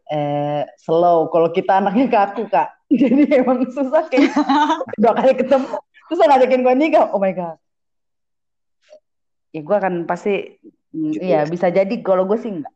eh, 0.07 0.63
slow. 0.77 1.27
Kalau 1.27 1.49
kita 1.49 1.79
anaknya 1.79 2.07
kaku 2.07 2.47
kak. 2.47 2.75
Jadi 3.01 3.27
emang 3.35 3.67
susah 3.67 4.07
kayak 4.07 4.31
dua 5.01 5.13
kali 5.13 5.33
ketemu. 5.35 5.67
Terus 6.07 6.19
ngajakin 6.23 6.61
gue 6.63 6.75
nikah. 6.75 7.11
Oh 7.11 7.19
my 7.19 7.31
god. 7.31 7.59
Ya 9.51 9.59
gue 9.59 9.75
akan 9.75 10.03
pasti 10.03 10.59
mm, 10.91 11.11
Gitu 11.11 11.23
iya 11.23 11.43
ya. 11.43 11.49
bisa 11.49 11.67
jadi 11.67 11.91
kalau 11.99 12.23
gue 12.23 12.37
sih 12.37 12.51
enggak. 12.51 12.73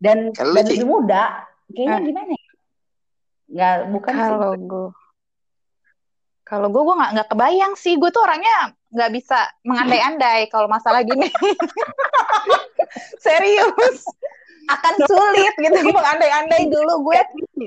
Dan 0.00 0.32
Kalau 0.32 0.56
dan 0.56 0.64
lebih 0.66 0.82
muda 0.82 1.44
kayaknya 1.70 1.94
Ah. 1.94 2.00
gimana 2.02 2.32
ya? 2.32 2.50
Nggak 3.50 3.74
bukan 3.90 4.12
sih. 4.12 4.22
Kalau 4.26 4.52
gue, 4.56 4.86
kalau 6.42 6.68
gue 6.70 6.82
gue 6.82 6.96
nggak 6.98 7.10
nggak 7.14 7.28
kebayang 7.30 7.74
sih. 7.76 7.94
Gue 7.94 8.10
tuh 8.10 8.22
orangnya 8.24 8.56
nggak 8.90 9.10
bisa 9.12 9.38
mengandai-andai 9.68 10.50
kalau 10.50 10.66
masalah 10.66 11.04
gini. 11.04 11.30
Serius, 13.20 14.02
akan 14.78 14.94
sulit 15.06 15.54
gitu 15.58 15.78
mengandai-andai 15.96 16.62
dulu 16.70 17.10
gue 17.10 17.18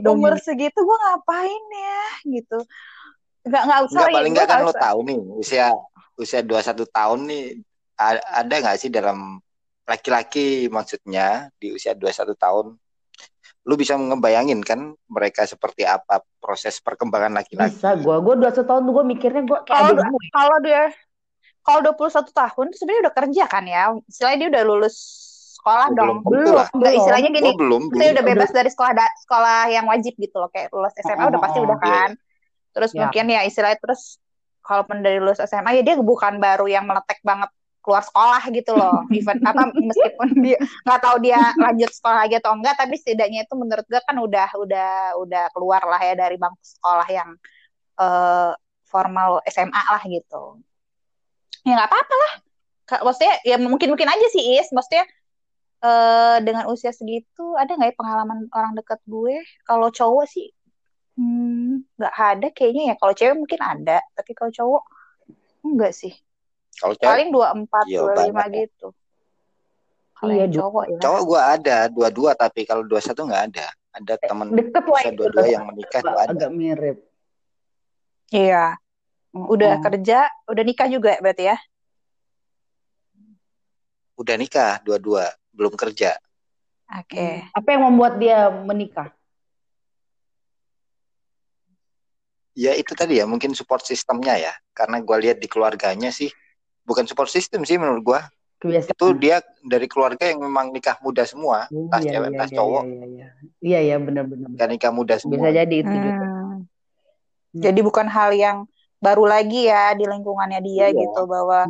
umur 0.07 0.39
segitu 0.39 0.79
gue 0.79 0.97
ngapain 1.09 1.63
ya 1.73 2.03
gitu. 2.39 2.59
Nggak 3.43 3.63
nggak 3.67 3.79
Enggak 3.83 3.93
sorry, 3.99 4.13
paling 4.15 4.31
gue 4.31 4.39
enggak 4.39 4.47
kan 4.47 4.57
nggak 4.59 4.67
lo 4.67 4.73
usah. 4.73 4.83
tahu 4.87 4.99
nih 5.03 5.19
usia 5.35 5.65
usia 6.15 6.41
21 6.41 6.87
tahun 6.87 7.19
nih 7.27 7.43
ada 8.33 8.53
nggak 8.63 8.77
sih 8.79 8.89
dalam 8.89 9.39
laki-laki 9.83 10.71
maksudnya 10.71 11.51
di 11.59 11.75
usia 11.75 11.91
21 11.91 12.33
tahun 12.39 12.65
lu 13.63 13.73
bisa 13.79 13.95
ngebayangin 13.95 14.59
kan 14.59 14.91
mereka 15.07 15.47
seperti 15.47 15.87
apa 15.87 16.19
proses 16.39 16.83
perkembangan 16.83 17.31
laki-laki 17.31 17.79
bisa 17.79 17.95
gue 17.95 18.15
gue 18.19 18.35
dua 18.43 18.51
tahun 18.51 18.81
tuh 18.83 18.93
gue 18.95 19.05
mikirnya 19.07 19.43
gue 19.47 19.59
kayak 19.63 19.71
Kalau 19.71 19.91
gue 19.95 20.27
kalau 20.35 20.57
dia 20.59 20.83
kalau 21.63 21.79
21 21.95 22.27
tahun 22.35 22.65
sebenarnya 22.75 23.01
udah 23.07 23.15
kerja 23.15 23.43
kan 23.47 23.63
ya. 23.63 23.95
Istilahnya 24.03 24.37
dia 24.37 24.49
udah 24.51 24.63
lulus 24.67 24.95
sekolah 25.63 25.87
Oh, 25.87 25.95
dong. 25.95 26.17
belum 26.21 26.53
lah. 26.53 26.67
Nggak 26.69 26.83
belum. 26.83 26.99
istilahnya 26.99 27.29
gini, 27.31 27.47
oh 27.47 27.55
belum 27.55 27.81
saya 27.89 28.09
udah 28.11 28.19
belum 28.19 28.31
bebas 28.35 28.49
dari 28.51 28.69
sekolah 28.69 28.91
da- 28.91 29.15
sekolah 29.17 29.59
yang 29.71 29.85
wajib 29.87 30.13
gitu 30.15 30.35
loh 30.35 30.51
kayak 30.51 30.67
lulus 30.69 30.91
SMA 30.99 31.23
udah 31.23 31.39
pasti 31.39 31.57
Oh, 31.57 31.65
udah 31.65 31.77
iya. 31.79 31.87
kan 32.03 32.09
terus 32.69 32.91
Ya. 32.91 32.99
mungkin 32.99 33.25
ya 33.29 33.41
istilahnya 33.41 33.79
terus 33.79 34.19
kalaupun 34.59 34.99
dari 34.99 35.17
lulus 35.17 35.39
SMA 35.39 35.71
ya 35.73 35.81
dia 35.81 35.95
bukan 35.95 36.37
baru 36.37 36.65
yang 36.65 36.83
meletek 36.83 37.21
banget 37.21 37.47
keluar 37.79 37.99
sekolah 37.99 38.43
gitu 38.49 38.71
loh 38.73 39.03
even 39.13 39.39
apa 39.41 39.69
meskipun 39.69 40.29
dia 40.39 40.55
nggak 40.81 40.99
tahu 40.99 41.15
dia 41.19 41.39
lanjut 41.53 41.91
sekolah 41.91 42.17
lagi 42.21 42.35
atau 42.37 42.51
enggak 42.51 42.75
tapi 42.75 42.95
setidaknya 42.95 43.43
itu 43.43 43.53
menurut 43.53 43.83
gue 43.83 43.99
kan 43.99 44.15
udah 44.15 44.47
udah 44.55 44.91
udah 45.19 45.43
keluar 45.51 45.83
lah 45.83 45.99
ya 45.99 46.15
dari 46.17 46.35
bangku 46.35 46.59
sekolah 46.59 47.07
yang 47.07 47.29
eh, 47.95 48.51
formal 48.83 49.43
SMA 49.45 49.83
lah 49.85 50.03
gitu 50.03 50.63
ya 51.61 51.75
nggak 51.75 51.87
apa-apa 51.87 52.15
lah 52.15 52.33
maksudnya 53.03 53.35
ya 53.41 53.55
mungkin 53.57 53.87
mungkin 53.89 54.07
aja 54.07 54.27
sih 54.29 54.57
is 54.57 54.67
maksudnya 54.69 55.03
eh 55.83 56.37
dengan 56.47 56.71
usia 56.71 56.95
segitu 56.95 57.59
ada 57.59 57.75
nggak 57.75 57.91
ya 57.91 57.95
pengalaman 57.99 58.47
orang 58.55 58.71
dekat 58.79 58.99
gue? 59.03 59.43
Kalau 59.67 59.91
cowok 59.91 60.25
sih 60.31 60.47
hmm, 61.19 61.83
nggak 61.99 62.15
ada 62.15 62.47
kayaknya 62.55 62.83
ya. 62.91 62.95
Kalau 62.95 63.13
cewek 63.13 63.35
mungkin 63.35 63.59
ada, 63.59 63.99
tapi 64.15 64.31
kalau 64.31 64.51
cowok 64.55 64.83
enggak 65.67 65.91
sih. 65.91 66.13
kalau 66.79 66.95
cewek 66.95 67.07
Paling 67.11 67.29
24, 67.29 67.85
Iya, 67.85 67.99
25 68.01 68.15
banyak 68.15 68.43
ya. 68.47 68.63
gitu. 68.65 68.87
Kalau 70.15 70.31
Iya, 70.33 70.45
cowok 70.55 70.83
ya. 70.87 70.97
cowok 71.03 71.21
gua 71.27 71.41
ada 71.59 71.77
dua-dua 71.91 72.31
tapi 72.33 72.61
kalau 72.63 72.83
21 72.87 73.27
nggak 73.27 73.43
ada 73.51 73.67
ada 73.93 74.13
temen 74.17 74.47
deket 74.55 74.83
lah 74.87 75.01
usia 75.03 75.09
itu 75.11 75.17
dua-dua 75.19 75.45
yang 75.51 75.63
menikah 75.67 75.99
tuh 76.01 76.17
ada 76.17 76.31
agak 76.31 76.51
mirip 76.55 76.97
Iya, 78.33 78.81
udah 79.29 79.73
Oh. 79.77 79.81
kerja, 79.85 80.25
udah 80.49 80.63
nikah 80.65 80.89
juga 80.89 81.21
berarti 81.21 81.53
ya? 81.53 81.57
udah 84.13 84.35
nikah 84.37 84.81
dua-dua 84.85 85.29
belum 85.53 85.73
kerja. 85.77 86.17
Oke. 86.93 87.47
apa 87.49 87.67
yang 87.73 87.89
membuat 87.89 88.21
dia 88.21 88.49
menikah? 88.53 89.09
Ya 92.53 92.77
itu 92.77 92.93
tadi 92.93 93.17
ya 93.17 93.25
mungkin 93.25 93.57
support 93.57 93.81
sistemnya 93.81 94.37
ya. 94.37 94.53
Karena 94.77 95.01
gua 95.01 95.17
lihat 95.17 95.41
di 95.41 95.49
keluarganya 95.49 96.13
sih 96.13 96.29
bukan 96.85 97.09
support 97.09 97.33
system 97.33 97.65
sih 97.65 97.81
menurut 97.81 98.03
gua. 98.05 98.21
Kebiasaan. 98.61 98.93
Itu 98.93 99.05
dia 99.17 99.41
dari 99.65 99.89
keluarga 99.89 100.29
yang 100.29 100.39
memang 100.39 100.69
nikah 100.69 100.95
muda 101.01 101.25
semua 101.25 101.65
entah 101.67 101.99
iya, 101.99 102.11
cewek 102.15 102.29
iya, 102.29 102.35
entah 102.37 102.49
iya, 102.49 102.57
cowok. 102.61 102.83
iya 102.83 102.93
iya 102.93 103.27
iya. 103.63 103.79
Iya 103.83 103.95
benar-benar 103.99 104.47
kan 104.53 104.67
nikah 104.69 104.91
muda 104.93 105.15
bisa 105.17 105.23
semua 105.25 105.49
jadi 105.49 105.75
itu 105.81 105.95
juga. 105.97 106.25
Hmm. 106.29 106.61
Jadi 107.53 107.79
bukan 107.81 108.07
hal 108.09 108.31
yang 108.37 108.57
baru 109.03 109.27
lagi 109.27 109.67
ya 109.67 109.91
di 109.97 110.05
lingkungannya 110.07 110.61
dia 110.63 110.93
Iya. 110.93 110.99
gitu 111.05 111.21
bahwa 111.25 111.67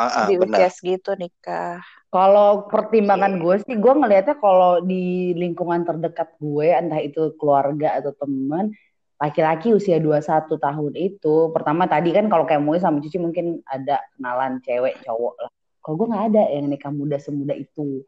Ah, 0.00 0.24
ah, 0.24 0.26
di 0.32 0.40
benar. 0.40 0.64
Usia 0.64 0.68
segitu 0.72 1.12
nikah. 1.12 1.84
Kalau 2.10 2.66
pertimbangan 2.66 3.38
gue 3.38 3.62
sih, 3.62 3.78
gue 3.78 3.92
ngelihatnya 3.94 4.42
kalau 4.42 4.82
di 4.82 5.30
lingkungan 5.38 5.86
terdekat 5.86 6.34
gue, 6.42 6.74
entah 6.74 6.98
itu 6.98 7.38
keluarga 7.38 7.94
atau 8.02 8.10
teman, 8.18 8.74
laki-laki 9.22 9.70
usia 9.70 10.02
21 10.02 10.58
tahun 10.58 10.92
itu, 10.98 11.54
pertama 11.54 11.86
tadi 11.86 12.10
kan 12.10 12.26
kalau 12.26 12.50
kayak 12.50 12.66
Moe 12.66 12.82
sama 12.82 12.98
Cici 12.98 13.22
mungkin 13.22 13.62
ada 13.62 14.02
kenalan 14.18 14.58
cewek, 14.66 14.98
cowok 15.06 15.34
lah. 15.38 15.50
Kalau 15.86 15.94
gue 16.02 16.06
nggak 16.10 16.26
ada 16.34 16.42
yang 16.50 16.66
nikah 16.66 16.90
muda 16.90 17.14
semuda 17.22 17.54
itu. 17.54 18.02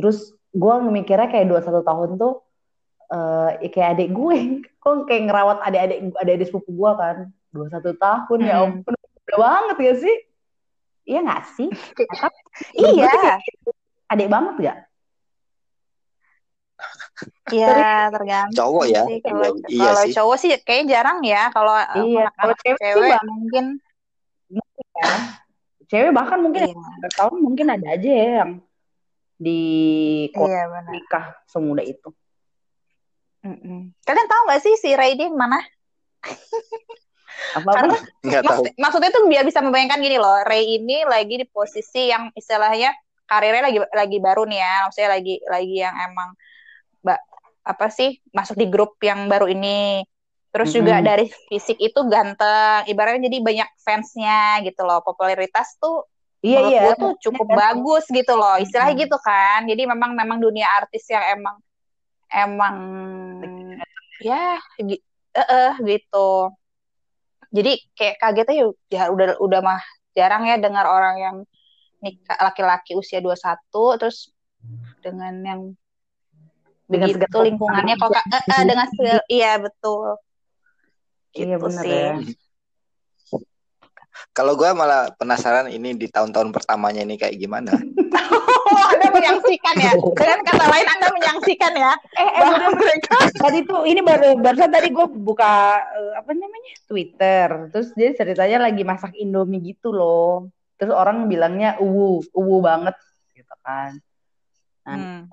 Terus 0.00 0.32
gue 0.56 0.74
mikirnya 0.88 1.28
kayak 1.28 1.52
21 1.52 1.84
tahun 1.84 2.10
tuh, 2.16 2.34
eh 3.12 3.50
ya 3.66 3.68
kayak 3.68 3.88
adik 4.00 4.10
gue, 4.16 4.38
kok 4.80 5.04
kayak 5.04 5.22
ngerawat 5.28 5.58
adik-adik 5.60 5.98
adik-adik 6.24 6.46
sepupu 6.48 6.72
gue 6.72 6.92
kan, 6.96 7.16
21 7.52 8.00
tahun, 8.00 8.38
ya 8.48 8.56
Hmm. 8.56 8.64
ampun, 8.80 8.92
udah 8.96 9.38
banget 9.44 9.76
ya 9.84 9.94
sih? 10.00 10.16
Iya 11.06 11.18
nggak 11.22 11.42
sih? 11.54 11.68
Atau 12.12 12.30
Iya, 12.76 13.14
adik 14.10 14.28
banget 14.28 14.54
gak? 14.58 14.78
iya 17.54 18.10
tergantung 18.12 18.58
cowok 18.58 18.84
ya 18.90 19.02
sih. 19.06 19.18
Kalau 19.22 19.46
iya, 19.70 19.86
kalau 19.86 20.02
sih 20.02 20.12
cowok 20.12 20.36
sih 20.42 20.50
kayaknya 20.66 20.86
jarang 20.98 21.18
ya. 21.22 21.42
Kalau 21.54 21.74
Iya, 21.78 22.26
kalau 22.34 22.54
cewek 22.58 22.78
sih 22.82 22.90
cewek 22.90 23.10
bang, 23.14 23.26
mungkin 23.30 23.64
ya. 24.50 25.06
Cewek 25.86 26.10
bahkan 26.10 26.38
mungkin 26.42 26.62
iya, 26.66 26.74
yang 26.74 27.14
tahun 27.14 27.36
mungkin 27.38 27.66
ada 27.70 27.86
aja 27.94 28.10
ya 28.10 28.28
yang 28.42 28.52
di 29.36 29.60
iya 30.32 30.62
benar. 30.66 30.90
nikah 30.90 31.24
semuda 31.46 31.82
itu. 31.86 32.10
Mm-mm. 33.46 33.94
Kalian 34.02 34.26
tahu 34.26 34.42
nggak 34.50 34.62
sih 34.64 34.74
si 34.74 34.90
yang 34.98 35.30
mana? 35.38 35.62
Apa 37.56 37.70
Karena 37.72 37.96
nggak 38.20 38.42
tahu 38.44 38.62
maksud, 38.64 38.64
maksudnya 38.76 39.10
tuh 39.16 39.22
biar 39.32 39.44
bisa 39.48 39.60
membayangkan 39.64 40.00
gini 40.04 40.16
loh, 40.20 40.44
Ray 40.44 40.76
ini 40.76 41.08
lagi 41.08 41.34
di 41.40 41.46
posisi 41.48 42.12
yang 42.12 42.28
istilahnya 42.36 42.92
karirnya 43.26 43.64
lagi 43.66 43.78
lagi 43.90 44.18
baru 44.20 44.44
nih 44.44 44.60
ya, 44.60 44.74
maksudnya 44.86 45.10
lagi 45.16 45.34
lagi 45.48 45.76
yang 45.80 45.94
emang 46.12 46.28
mbak 47.02 47.20
apa 47.66 47.86
sih 47.90 48.20
masuk 48.30 48.54
di 48.60 48.66
grup 48.68 49.00
yang 49.00 49.26
baru 49.26 49.48
ini. 49.48 50.04
Terus 50.54 50.72
juga 50.72 51.00
Mm-mm. 51.00 51.04
dari 51.04 51.26
fisik 51.52 51.76
itu 51.76 52.00
ganteng, 52.08 52.88
ibaratnya 52.88 53.28
jadi 53.28 53.44
banyak 53.44 53.68
fansnya 53.84 54.64
gitu 54.64 54.88
loh. 54.88 55.04
Popularitas 55.04 55.76
tuh 55.76 56.08
Iya 56.40 56.56
menurut 56.56 56.72
iya. 56.72 56.80
gue 56.80 56.94
tuh 56.96 57.12
cukup 57.28 57.46
bagus 57.52 58.04
gitu 58.08 58.32
loh, 58.32 58.56
istilahnya 58.56 58.94
Mm-mm. 58.96 59.04
gitu 59.04 59.16
kan. 59.20 59.60
Jadi 59.68 59.82
memang 59.84 60.16
memang 60.16 60.38
dunia 60.40 60.64
artis 60.80 61.04
yang 61.12 61.24
emang 61.36 61.56
emang 62.32 62.74
ya 64.24 64.56
gi- 64.80 65.04
eh, 65.36 65.44
eh, 65.44 65.72
gitu. 65.84 66.48
Jadi 67.56 67.72
kayak 67.96 68.16
kagetnya 68.20 68.54
ya, 68.60 68.66
ya 68.92 69.02
udah 69.08 69.40
udah 69.40 69.60
mah 69.64 69.80
jarang 70.12 70.44
ya 70.44 70.60
dengar 70.60 70.84
orang 70.84 71.16
yang 71.16 71.36
nikah 72.04 72.36
laki-laki 72.36 72.92
usia 72.92 73.24
21 73.24 73.96
terus 73.96 74.28
dengan 75.00 75.34
yang 75.40 75.60
Dengan 76.86 77.08
begitu 77.10 77.24
segala 77.26 77.44
lingkungannya 77.48 77.94
kok 77.96 78.10
Kak, 78.12 78.24
eh, 78.30 78.42
eh, 78.46 78.62
dengan 78.68 78.86
segala, 78.94 79.22
iya 79.26 79.52
betul. 79.58 80.06
Iya 81.34 81.56
Gitu 81.56 81.64
bener 81.66 81.82
sih. 81.82 81.92
ya. 81.92 82.14
kalau 84.32 84.56
gua 84.56 84.72
malah 84.72 85.12
penasaran 85.16 85.68
ini 85.68 85.92
di 85.92 86.08
tahun-tahun 86.08 86.48
pertamanya 86.52 87.04
ini 87.04 87.20
kayak 87.20 87.36
gimana 87.36 87.72
menyaksikan 89.26 89.74
ya. 89.74 89.92
Dengan 89.98 90.40
kata 90.46 90.64
lain 90.70 90.86
Anda 90.86 91.08
menyaksikan 91.10 91.72
ya. 91.74 91.92
Eh, 92.14 92.22
eh 92.22 92.40
Bahwa 92.40 92.68
mereka 92.78 93.16
tadi 93.34 93.58
tuh 93.66 93.82
ini 93.82 94.00
baru 94.00 94.38
barusan 94.38 94.70
tadi 94.70 94.88
gue 94.94 95.06
buka 95.10 95.82
eh, 95.82 96.12
apa 96.14 96.30
namanya 96.30 96.72
Twitter, 96.86 97.48
terus 97.74 97.90
dia 97.98 98.14
ceritanya 98.14 98.70
lagi 98.70 98.82
masak 98.86 99.12
Indomie 99.18 99.62
gitu 99.74 99.90
loh. 99.90 100.48
Terus 100.76 100.92
orang 100.92 101.26
bilangnya 101.26 101.80
uwu, 101.82 102.22
uwu 102.36 102.56
banget 102.62 102.94
gitu 103.34 103.54
kan. 103.64 103.98
Hmm. 104.86 105.26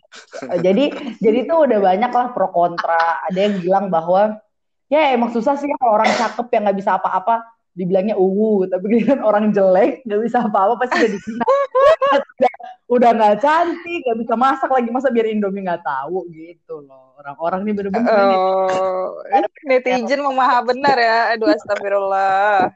Eh, 0.50 0.60
jadi 0.66 0.90
jadi 1.22 1.40
tuh 1.46 1.70
udah 1.70 1.80
banyak 1.80 2.12
lah 2.12 2.28
pro 2.34 2.50
kontra. 2.50 3.22
Ada 3.30 3.40
yang 3.40 3.56
bilang 3.62 3.86
bahwa 3.94 4.42
ya 4.90 5.14
emang 5.14 5.30
susah 5.30 5.54
sih 5.62 5.70
kalau 5.78 6.02
orang 6.02 6.10
cakep 6.10 6.48
yang 6.54 6.66
nggak 6.66 6.80
bisa 6.82 6.98
apa-apa 6.98 7.46
dibilangnya 7.74 8.14
uwu, 8.18 8.70
tapi 8.70 9.02
kan 9.02 9.22
orang 9.26 9.50
jelek 9.50 10.06
nggak 10.06 10.22
bisa 10.26 10.46
apa-apa 10.46 10.86
pasti 10.86 10.96
udah 11.02 11.12
dihina. 11.12 11.46
udah 12.92 13.10
nggak 13.16 13.40
cantik, 13.40 14.00
nggak 14.04 14.20
bisa 14.20 14.34
masak 14.36 14.70
lagi 14.70 14.90
masa 14.92 15.08
biar 15.08 15.32
Indomie 15.32 15.64
nggak 15.64 15.84
tahu 15.88 16.28
gitu 16.30 16.84
loh. 16.84 17.16
Orang-orang 17.20 17.64
ini 17.64 17.72
bener-bener 17.72 18.12
nih. 18.12 18.38
Oh, 18.38 19.24
netizen 19.66 20.20
memaha 20.20 20.60
benar 20.68 20.98
ya. 21.00 21.18
Aduh, 21.36 21.56
astagfirullah. 21.56 22.74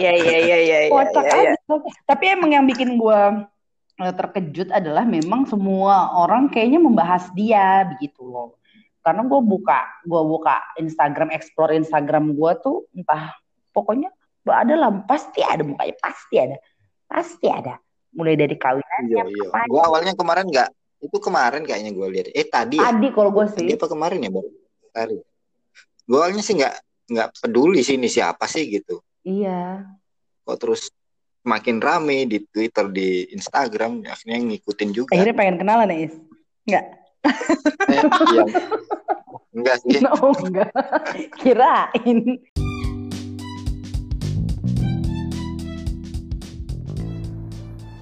Iya, 0.00 0.12
iya, 0.16 0.36
iya, 0.42 0.58
iya, 0.64 0.78
kocak 0.88 1.24
iya, 1.28 1.36
iya. 1.36 1.52
aja. 1.54 1.76
Tapi 2.08 2.24
emang 2.32 2.50
yang 2.56 2.64
bikin 2.64 2.96
gue 2.96 3.20
terkejut 3.96 4.68
adalah 4.72 5.08
memang 5.08 5.48
semua 5.48 6.12
orang 6.20 6.52
kayaknya 6.52 6.80
membahas 6.80 7.32
dia 7.32 7.84
begitu 7.96 8.24
loh. 8.26 8.60
karena 9.06 9.22
gue 9.22 9.38
buka 9.38 9.86
gue 10.02 10.18
buka 10.18 10.58
Instagram 10.82 11.30
explore 11.30 11.70
Instagram 11.78 12.34
gue 12.34 12.52
tuh 12.58 12.90
entah 12.90 13.38
pokoknya 13.70 14.10
ada 14.50 14.74
lah 14.74 14.90
pasti 15.06 15.46
ada 15.46 15.62
mukanya 15.62 15.94
pasti 16.02 16.34
ada 16.42 16.58
pasti 17.06 17.46
ada 17.46 17.78
mulai 18.16 18.34
dari 18.34 18.56
kawinannya 18.56 19.12
Iya, 19.12 19.24
iya. 19.28 19.48
Gue 19.68 19.80
awalnya 19.80 20.12
kemarin 20.12 20.48
nggak, 20.48 20.68
itu 20.98 21.16
kemarin 21.20 21.62
kayaknya 21.62 21.92
gue 21.92 22.06
lihat. 22.08 22.26
Eh 22.32 22.46
tadi 22.46 22.76
ya? 22.76 22.88
tadi 22.88 23.08
kalau 23.12 23.30
gue 23.30 23.44
sih 23.52 23.62
Tadi 23.62 23.72
apa 23.76 23.86
kemarin 23.86 24.18
ya 24.18 24.30
baru? 24.32 24.50
Tadi. 24.90 25.16
Gue 26.02 26.18
awalnya 26.18 26.40
sih 26.40 26.54
nggak 26.54 26.74
nggak 27.06 27.28
peduli 27.38 27.80
sih 27.80 27.94
ini 27.94 28.08
siapa 28.08 28.44
sih 28.46 28.66
gitu. 28.66 28.98
iya 29.22 29.84
Kok 30.42 30.56
terus 30.56 30.88
makin 31.42 31.78
rame 31.78 32.24
di 32.24 32.42
Twitter, 32.42 32.90
di 32.90 33.30
Instagram, 33.30 34.02
akhirnya 34.02 34.38
ngikutin 34.42 34.90
juga. 34.90 35.10
akhirnya 35.12 35.34
pengen 35.34 35.56
kenalan 35.56 35.86
ya 35.86 35.98
Is 36.02 36.14
nggak 36.64 36.84
Eh, 37.86 38.02
iya. 38.02 38.44
Enggak 39.56 39.76
sih. 39.80 39.98
oh 40.04 40.34
enggak 40.42 40.70
kirain 41.38 42.18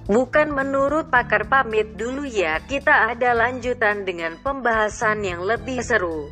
Bukan 0.05 0.53
menurut 0.53 1.09
pakar 1.09 1.49
pamit 1.49 1.97
dulu 1.97 2.29
ya, 2.29 2.61
kita 2.69 3.09
ada 3.09 3.33
lanjutan 3.33 4.05
dengan 4.05 4.37
pembahasan 4.37 5.25
yang 5.25 5.41
lebih 5.41 5.81
seru. 5.81 6.29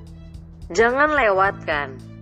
Jangan 0.69 1.17
lewatkan. 1.17 2.12